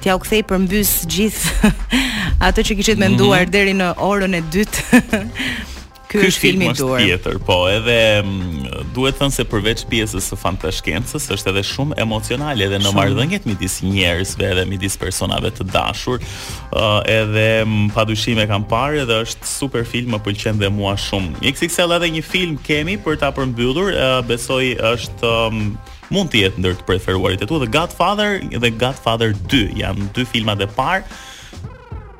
t'ja 0.00 0.16
u 0.18 0.22
kthej 0.24 0.42
përmbys 0.50 0.92
gjithë 1.10 1.70
atë 2.50 2.66
që 2.70 2.78
kishit 2.78 3.02
menduar 3.02 3.44
mm 3.44 3.44
-hmm. 3.46 3.52
deri 3.52 3.74
në 3.76 3.92
orën 3.98 4.34
e 4.38 4.42
dytë. 4.54 4.80
Ky 6.12 6.18
është 6.28 6.40
filmi 6.40 6.66
i 6.68 6.72
duar. 6.76 7.00
Tjetër, 7.00 7.38
po, 7.40 7.54
edhe 7.72 8.20
mm, 8.20 8.66
duhet 8.94 9.16
thënë 9.20 9.32
se 9.32 9.44
përveç 9.48 9.86
pjesës 9.88 10.26
së 10.32 10.36
fantashkencës 10.36 11.28
është 11.32 11.48
edhe 11.54 11.62
shumë 11.64 11.94
emocional 12.04 12.60
edhe 12.60 12.78
në 12.84 12.92
marrëdhëniet 12.94 13.46
midis 13.48 13.78
njerëzve 13.82 14.44
edhe 14.52 14.64
midis 14.68 14.96
personave 15.00 15.48
të 15.50 15.64
dashur. 15.72 16.18
Ëh, 16.20 16.26
uh, 16.72 17.00
edhe 17.08 17.64
mm, 17.64 17.88
padyshim 17.96 18.38
e 18.38 18.46
kam 18.46 18.64
parë 18.68 19.06
dhe 19.08 19.22
është 19.24 19.44
super 19.54 19.84
film, 19.88 20.12
më 20.12 20.18
pëlqen 20.26 20.58
dhe 20.60 20.68
mua 20.68 20.96
shumë. 20.96 21.32
XXL 21.54 21.92
edhe 21.96 22.08
një 22.18 22.22
film 22.22 22.58
kemi 22.60 22.98
për 22.98 23.16
ta 23.18 23.32
përmbyllur, 23.32 23.88
uh, 23.96 24.20
besoj 24.28 24.76
është 24.92 25.32
um, 25.32 25.64
mund 26.12 26.30
të 26.34 26.42
jetë 26.44 26.60
ndër 26.62 26.76
të 26.78 26.86
preferuarit 26.90 27.42
e 27.42 27.48
tu 27.48 27.58
dhe 27.62 27.68
Godfather 27.72 28.40
dhe 28.52 28.70
Godfather 28.80 29.32
2 29.52 29.62
janë 29.80 30.10
dy 30.18 30.26
filmat 30.28 30.60
e 30.64 30.68
parë 30.76 31.04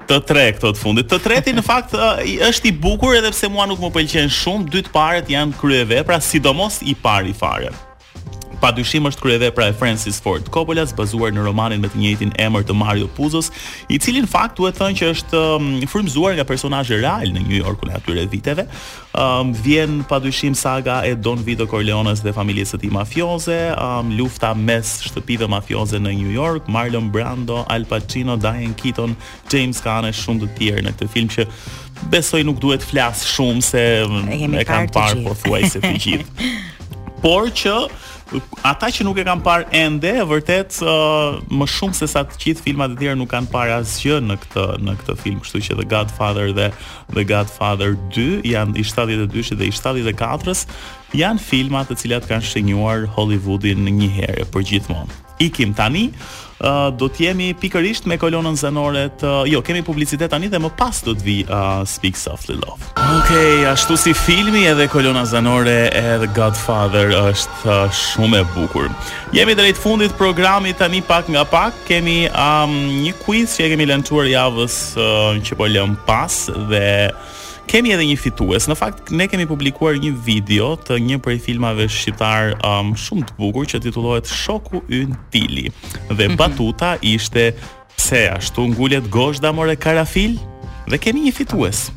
të 0.09 0.19
tre 0.29 0.47
këto 0.57 0.73
të 0.75 0.81
fundit. 0.83 1.07
Të 1.13 1.19
treti 1.25 1.55
në 1.55 1.63
fakt 1.69 1.95
është 1.97 2.73
i 2.73 2.75
bukur 2.83 3.15
edhe 3.21 3.31
pse 3.33 3.49
mua 3.53 3.69
nuk 3.71 3.81
më 3.85 3.93
pëlqen 4.01 4.33
shumë, 4.43 4.69
dy 4.75 4.83
të 4.89 4.93
parët 4.97 5.31
janë 5.33 5.57
kryeve, 5.61 6.03
pra 6.09 6.19
sidomos 6.21 6.81
i 6.93 6.97
pari 7.05 7.33
fare. 7.37 7.71
Pa 8.63 8.71
dyshim 8.71 9.09
është 9.11 9.25
kryeve 9.25 9.49
pra 9.55 9.65
e 9.73 9.75
Francis 9.75 10.21
Ford 10.23 10.47
Coppola, 10.55 10.85
bazuar 10.97 11.33
në 11.35 11.43
romanin 11.49 11.81
me 11.83 11.89
të 11.91 11.99
njëjtin 11.99 12.31
emër 12.45 12.63
të 12.69 12.77
Mario 12.79 13.09
Puzos, 13.17 13.49
i 13.91 13.97
cili 13.99 14.21
në 14.23 14.29
fakt 14.31 14.61
duhet 14.61 14.77
thënë 14.79 14.99
që 15.01 15.09
është 15.17 15.41
um, 15.57 15.65
frymzuar 15.91 16.37
nga 16.39 16.45
personazhe 16.47 17.01
real 17.03 17.27
në 17.35 17.43
New 17.43 17.57
York 17.59 17.83
në 17.89 17.97
atyre 17.99 18.27
viteve. 18.31 18.69
Um, 19.19 19.51
vjen 19.65 20.05
pa 20.07 20.21
dyshim 20.23 20.55
saga 20.55 21.01
e 21.09 21.17
Don 21.19 21.43
Vito 21.43 21.67
Corleones 21.67 22.23
dhe 22.23 22.31
familjes 22.37 22.71
së 22.77 22.85
tij 22.85 22.93
mafioze, 22.95 23.57
um, 23.75 24.15
lufta 24.21 24.53
mes 24.55 24.95
shtëpive 25.09 25.51
mafioze 25.51 25.99
në 25.99 26.15
New 26.21 26.31
York, 26.31 26.71
Marlon 26.71 27.11
Brando, 27.13 27.65
Al 27.69 27.89
Pacino, 27.91 28.39
Diane 28.39 28.77
Keaton, 28.79 29.17
James 29.51 29.83
Caan 29.83 30.07
e 30.07 30.15
shumë 30.15 30.45
të 30.45 30.53
tjerë 30.61 30.87
në 30.87 30.95
këtë 31.01 31.11
film 31.17 31.35
që 31.35 31.49
besoj 32.15 32.45
nuk 32.47 32.63
duhet 32.63 32.87
flas 32.87 33.27
shumë 33.35 33.69
se 33.73 33.85
um, 34.07 34.23
e, 34.31 34.39
e 34.63 34.65
kam 34.71 34.87
parë 34.95 35.35
se 35.73 35.83
të 35.83 35.95
gjithë. 36.07 36.53
Por 37.23 37.47
që 37.55 37.75
ata 38.67 38.89
që 38.93 39.05
nuk 39.05 39.19
e 39.21 39.25
kanë 39.27 39.45
parë 39.45 39.67
ende 39.77 40.13
vërtet 40.29 40.79
uh, 40.85 41.37
më 41.53 41.67
shumë 41.73 41.97
se 41.99 42.09
sa 42.11 42.23
të 42.25 42.39
gjithë 42.45 42.65
filmat 42.69 42.95
e 42.95 43.01
tjerë 43.03 43.19
nuk 43.21 43.31
kanë 43.33 43.51
parë 43.53 43.77
asgjë 43.81 44.21
në 44.29 44.39
këtë 44.45 44.65
në 44.87 44.95
këtë 45.01 45.17
film, 45.21 45.41
kështu 45.45 45.63
që 45.67 45.79
The 45.83 45.89
Godfather 45.93 46.53
dhe 46.57 46.71
The 47.17 47.27
Godfather 47.33 47.97
2 48.17 48.29
janë 48.55 48.79
i 48.81 48.87
72-sh 48.89 49.59
dhe 49.59 49.69
i 49.69 49.75
74-s 49.77 50.65
janë 51.21 51.45
filma 51.45 51.85
të 51.89 51.99
cilat 52.05 52.31
kanë 52.31 52.49
shënjuar 52.53 53.05
Hollywoodin 53.19 53.85
një 53.99 54.11
herë 54.21 54.49
për 54.55 54.67
gjithmonë 54.71 55.22
ikim 55.49 55.73
tani, 55.77 56.09
uh, 56.63 56.89
do 56.99 57.09
të 57.11 57.27
jemi 57.29 57.49
pikërisht 57.59 58.07
me 58.11 58.19
kolonën 58.21 58.55
zanore 58.59 59.05
të 59.21 59.31
uh, 59.31 59.49
jo, 59.51 59.61
kemi 59.67 59.83
publicitet 59.85 60.31
tani 60.33 60.51
dhe 60.53 60.61
më 60.63 60.71
pas 60.79 61.03
do 61.07 61.15
të 61.19 61.27
vi 61.27 61.37
uh, 61.45 61.83
Speak 61.89 62.19
Softly 62.19 62.57
Love. 62.63 62.83
Okej, 62.93 63.19
okay, 63.19 63.59
ashtu 63.73 63.97
si 64.01 64.15
filmi 64.19 64.65
edhe 64.71 64.87
kolona 64.93 65.25
zanore 65.29 65.89
edhe 65.99 66.31
Godfather 66.37 67.13
është 67.19 67.61
uh, 67.67 67.85
shumë 68.03 68.43
e 68.43 68.47
bukur. 68.55 68.89
Jemi 69.37 69.57
drejt 69.59 69.81
fundit 69.83 70.15
programit 70.21 70.79
tani 70.83 71.03
pak 71.07 71.31
nga 71.35 71.45
pak, 71.49 71.77
kemi 71.91 72.25
um, 72.31 72.79
një 73.03 73.15
quiz 73.25 73.59
që 73.59 73.69
e 73.69 73.71
kemi 73.75 73.91
lançuar 73.93 74.31
javës 74.31 74.81
uh, 74.97 75.31
që 75.43 75.59
po 75.63 75.71
lëm 75.75 75.99
pas 76.09 76.39
dhe 76.73 76.89
kemi 77.71 77.93
edhe 77.95 78.07
një 78.09 78.17
fitues. 78.21 78.67
Në 78.71 78.77
fakt 78.79 79.13
ne 79.15 79.27
kemi 79.31 79.47
publikuar 79.49 79.99
një 80.03 80.13
video 80.25 80.73
të 80.79 80.99
një 81.09 81.19
prej 81.25 81.39
filmave 81.47 81.89
shqiptar 81.91 82.57
um, 82.67 82.95
shumë 82.99 83.29
të 83.31 83.39
bukur 83.39 83.69
që 83.71 83.83
titullohet 83.87 84.31
Shoku 84.31 84.83
ynë 84.89 85.19
Tili. 85.35 85.67
Dhe 86.13 86.27
mhm. 86.31 86.39
batuta 86.41 86.95
ishte 87.15 87.51
pse 87.97 88.27
ashtu 88.35 88.67
ngulet 88.75 89.09
gozhda 89.15 89.53
more 89.55 89.77
karafil? 89.77 90.39
Dhe 90.91 90.99
kemi 91.01 91.29
një 91.29 91.37
fitues. 91.43 91.91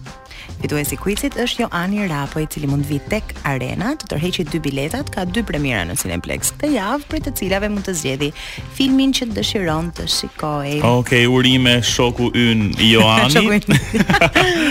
Fituesi 0.55 0.95
i 0.95 1.27
është 1.45 1.59
Joani 1.61 2.07
Rapo, 2.07 2.39
i 2.39 2.45
cili 2.49 2.65
mund 2.65 2.85
vi 2.89 2.95
tek 3.11 3.35
Arena 3.45 3.91
të 3.99 4.07
tërheqë 4.13 4.45
dy 4.49 4.59
biletat, 4.63 5.11
ka 5.13 5.25
dy 5.29 5.43
premiera 5.45 5.83
në 5.85 5.97
Cineplex 5.99 6.53
këtë 6.55 6.71
javë, 6.77 7.05
prej 7.11 7.21
të 7.27 7.33
cilave 7.37 7.69
mund 7.69 7.85
të 7.85 7.93
zgjedhë 7.99 8.29
filmin 8.79 9.11
që 9.13 9.27
dëshiron 9.35 9.91
të 9.99 10.07
shikojë. 10.15 10.79
Okej, 10.79 10.99
okay, 11.03 11.27
urime 11.29 11.75
shoku 11.85 12.31
ynë 12.31 12.71
Joani. 12.91 13.35
shoku 13.35 14.15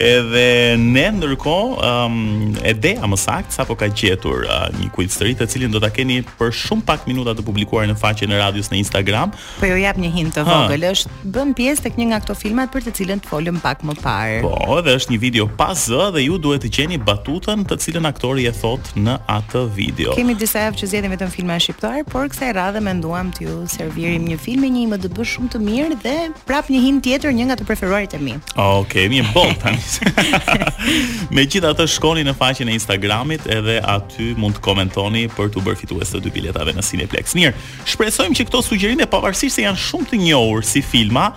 Edhe 0.00 0.78
ne 0.80 1.02
ndërkohë 1.12 1.84
um, 1.84 2.54
e 2.64 2.72
dea 2.72 3.04
më 3.04 3.16
sakt 3.20 3.52
sapo 3.52 3.74
ka 3.76 3.90
gjetur 3.92 4.46
uh, 4.48 4.68
një 4.78 4.86
kujtës 4.96 5.18
të 5.18 5.26
rritë 5.26 5.42
të 5.42 5.48
cilin 5.52 5.74
do 5.74 5.80
ta 5.82 5.90
keni 5.92 6.22
për 6.38 6.54
shumë 6.56 6.86
pak 6.88 7.02
minuta 7.04 7.34
të 7.36 7.44
publikuar 7.44 7.84
në 7.90 7.98
faqen 8.00 8.32
e 8.32 8.38
radios 8.40 8.70
në 8.72 8.78
Instagram. 8.80 9.34
Po 9.60 9.68
ju 9.68 9.76
jap 9.82 10.00
një 10.00 10.10
hint 10.14 10.38
të 10.38 10.46
vogël, 10.48 10.86
është 10.94 11.32
bën 11.36 11.52
pjesë 11.58 11.84
tek 11.90 11.98
një 12.00 12.06
nga 12.14 12.20
ato 12.22 12.36
filmat 12.40 12.72
për 12.72 12.86
të 12.86 12.94
cilën 12.96 13.20
të 13.20 13.28
folëm 13.34 13.60
pak 13.60 13.84
më 13.90 13.96
parë. 14.00 14.38
Po, 14.46 14.54
edhe 14.78 14.94
është 15.02 15.12
një 15.12 15.18
video 15.26 15.46
pa 15.60 15.68
dhe 15.76 16.24
ju 16.24 16.38
duhet 16.40 16.64
të 16.64 16.72
gjeni 16.78 16.98
batutën 17.10 17.66
të 17.68 17.78
cilën 17.84 18.08
aktori 18.12 18.48
e 18.48 18.54
thot 18.56 18.94
në 18.96 19.18
atë 19.36 19.66
video. 19.76 20.16
Kemi 20.16 20.38
disa 20.40 20.64
javë 20.64 20.80
që 20.80 20.90
zgjedhim 20.94 21.12
vetëm 21.18 21.34
filma 21.36 21.60
shqiptar, 21.60 22.00
por 22.08 22.32
kësaj 22.32 22.54
radhe 22.56 22.80
menduam 22.88 23.28
t'ju 23.36 23.66
servirim 23.68 24.24
një 24.32 24.40
film 24.40 24.64
me 24.64 24.72
një 24.78 24.86
IMDb 24.86 25.22
shumë 25.36 25.52
të 25.58 25.62
mirë 25.68 26.00
dhe 26.08 26.16
prap 26.48 26.72
një 26.72 26.80
hint 26.88 27.04
tjetër 27.04 27.36
një 27.36 27.50
nga 27.52 27.60
të 27.60 27.68
preferuarit 27.68 28.16
e 28.16 28.20
mi. 28.24 28.38
Okej, 28.56 28.78
okay, 28.80 29.06
mirë, 29.12 29.32
bon 29.36 29.52
tani. 29.60 29.84
me 31.34 31.42
gjithë 31.50 31.70
atë 31.72 31.86
shkoni 31.94 32.22
në 32.26 32.34
faqin 32.38 32.70
e 32.70 32.74
Instagramit 32.76 33.46
edhe 33.50 33.78
aty 33.90 34.30
mund 34.40 34.58
të 34.58 34.62
komentoni 34.66 35.24
për 35.34 35.50
të 35.54 35.62
bërë 35.66 35.80
fitues 35.82 36.12
të 36.14 36.22
dy 36.26 36.32
biletave 36.34 36.74
në 36.76 36.84
Cineplex. 36.86 37.34
Mirë, 37.38 37.54
shpresojmë 37.94 38.36
që 38.40 38.48
këto 38.50 38.62
sugjerime 38.66 39.08
pavarësisht 39.10 39.58
se 39.58 39.66
janë 39.66 39.82
shumë 39.88 40.12
të 40.12 40.22
njohur 40.26 40.66
si 40.68 40.84
filma, 40.86 41.30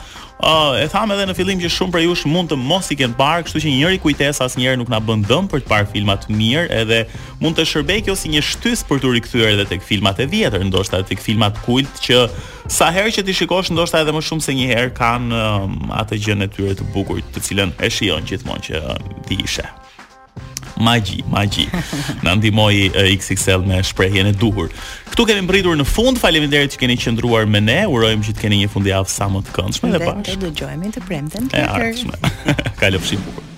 e 0.82 0.88
tham 0.92 1.12
edhe 1.14 1.26
në 1.30 1.36
fillim 1.38 1.62
që 1.62 1.70
shumë 1.72 1.94
prej 1.94 2.02
jush 2.08 2.24
mund 2.30 2.50
të 2.52 2.58
mos 2.60 2.90
i 2.92 2.98
kenë 3.00 3.16
parë, 3.20 3.46
kështu 3.48 3.62
që 3.64 3.74
njëri 3.78 4.00
kujtesa 4.04 4.46
asnjëherë 4.48 4.80
nuk 4.82 4.90
na 4.92 5.00
bën 5.04 5.24
dëm 5.30 5.48
për 5.52 5.64
të 5.64 5.70
parë 5.72 5.90
filma 5.94 6.18
të 6.20 6.36
mirë, 6.36 6.66
edhe 6.82 7.00
mund 7.42 7.56
të 7.58 7.66
shërbej 7.70 8.04
kjo 8.08 8.16
si 8.20 8.32
një 8.34 8.44
shtys 8.44 8.84
për 8.90 9.02
të 9.04 9.14
rikthyer 9.16 9.54
edhe 9.54 9.68
tek 9.72 9.86
filmat 9.88 10.20
e 10.20 10.28
vjetër, 10.34 10.66
ndoshta 10.68 11.00
tek 11.08 11.24
filmat 11.24 11.60
kult 11.64 12.02
që 12.04 12.26
sa 12.72 12.92
herë 12.96 13.16
që 13.18 13.26
ti 13.28 13.38
shikosh 13.40 13.72
ndoshta 13.76 14.04
edhe 14.04 14.16
më 14.18 14.26
shumë 14.32 14.48
se 14.50 14.58
një 14.58 14.68
herë 14.74 14.94
kanë 14.98 15.38
uh, 15.38 15.96
atë 16.02 16.20
gjën 16.26 16.48
e 16.48 16.52
tyre 16.58 16.76
të 16.80 16.92
bukur, 16.96 17.24
të 17.34 17.46
cilën 17.48 17.76
e 17.84 17.92
shijon 17.94 18.28
gjithmonë 18.30 18.68
që 18.68 18.84
di 19.08 19.26
ti 19.30 19.42
ishe 19.48 19.70
magji, 20.78 21.24
magji. 21.30 21.70
Na 22.24 22.36
ndihmoi 22.36 22.90
uh, 22.90 22.96
eh, 22.96 23.16
XXL 23.20 23.60
me 23.66 23.84
shprehjen 23.84 24.26
e 24.28 24.32
duhur. 24.32 24.70
Ktu 25.12 25.26
kemi 25.26 25.42
mbritur 25.46 25.78
në 25.78 25.86
fund. 25.86 26.20
Faleminderit 26.20 26.74
që 26.74 26.82
keni 26.86 26.98
qëndruar 27.00 27.48
me 27.50 27.62
ne. 27.62 27.84
Urojmë 27.90 28.28
që 28.28 28.36
të 28.38 28.46
keni 28.46 28.62
një 28.64 28.72
fundjavë 28.74 29.10
sa 29.12 29.28
më 29.34 29.44
të 29.48 29.58
këndshme 29.58 29.94
dhe 29.96 30.02
bashkë. 30.04 30.28
Ne 30.28 30.50
dëgjohemi 30.50 30.94
të 30.98 31.06
premten. 31.08 31.50
Ka 31.54 32.78
kalofshi 32.86 33.22
bukur. 33.26 33.53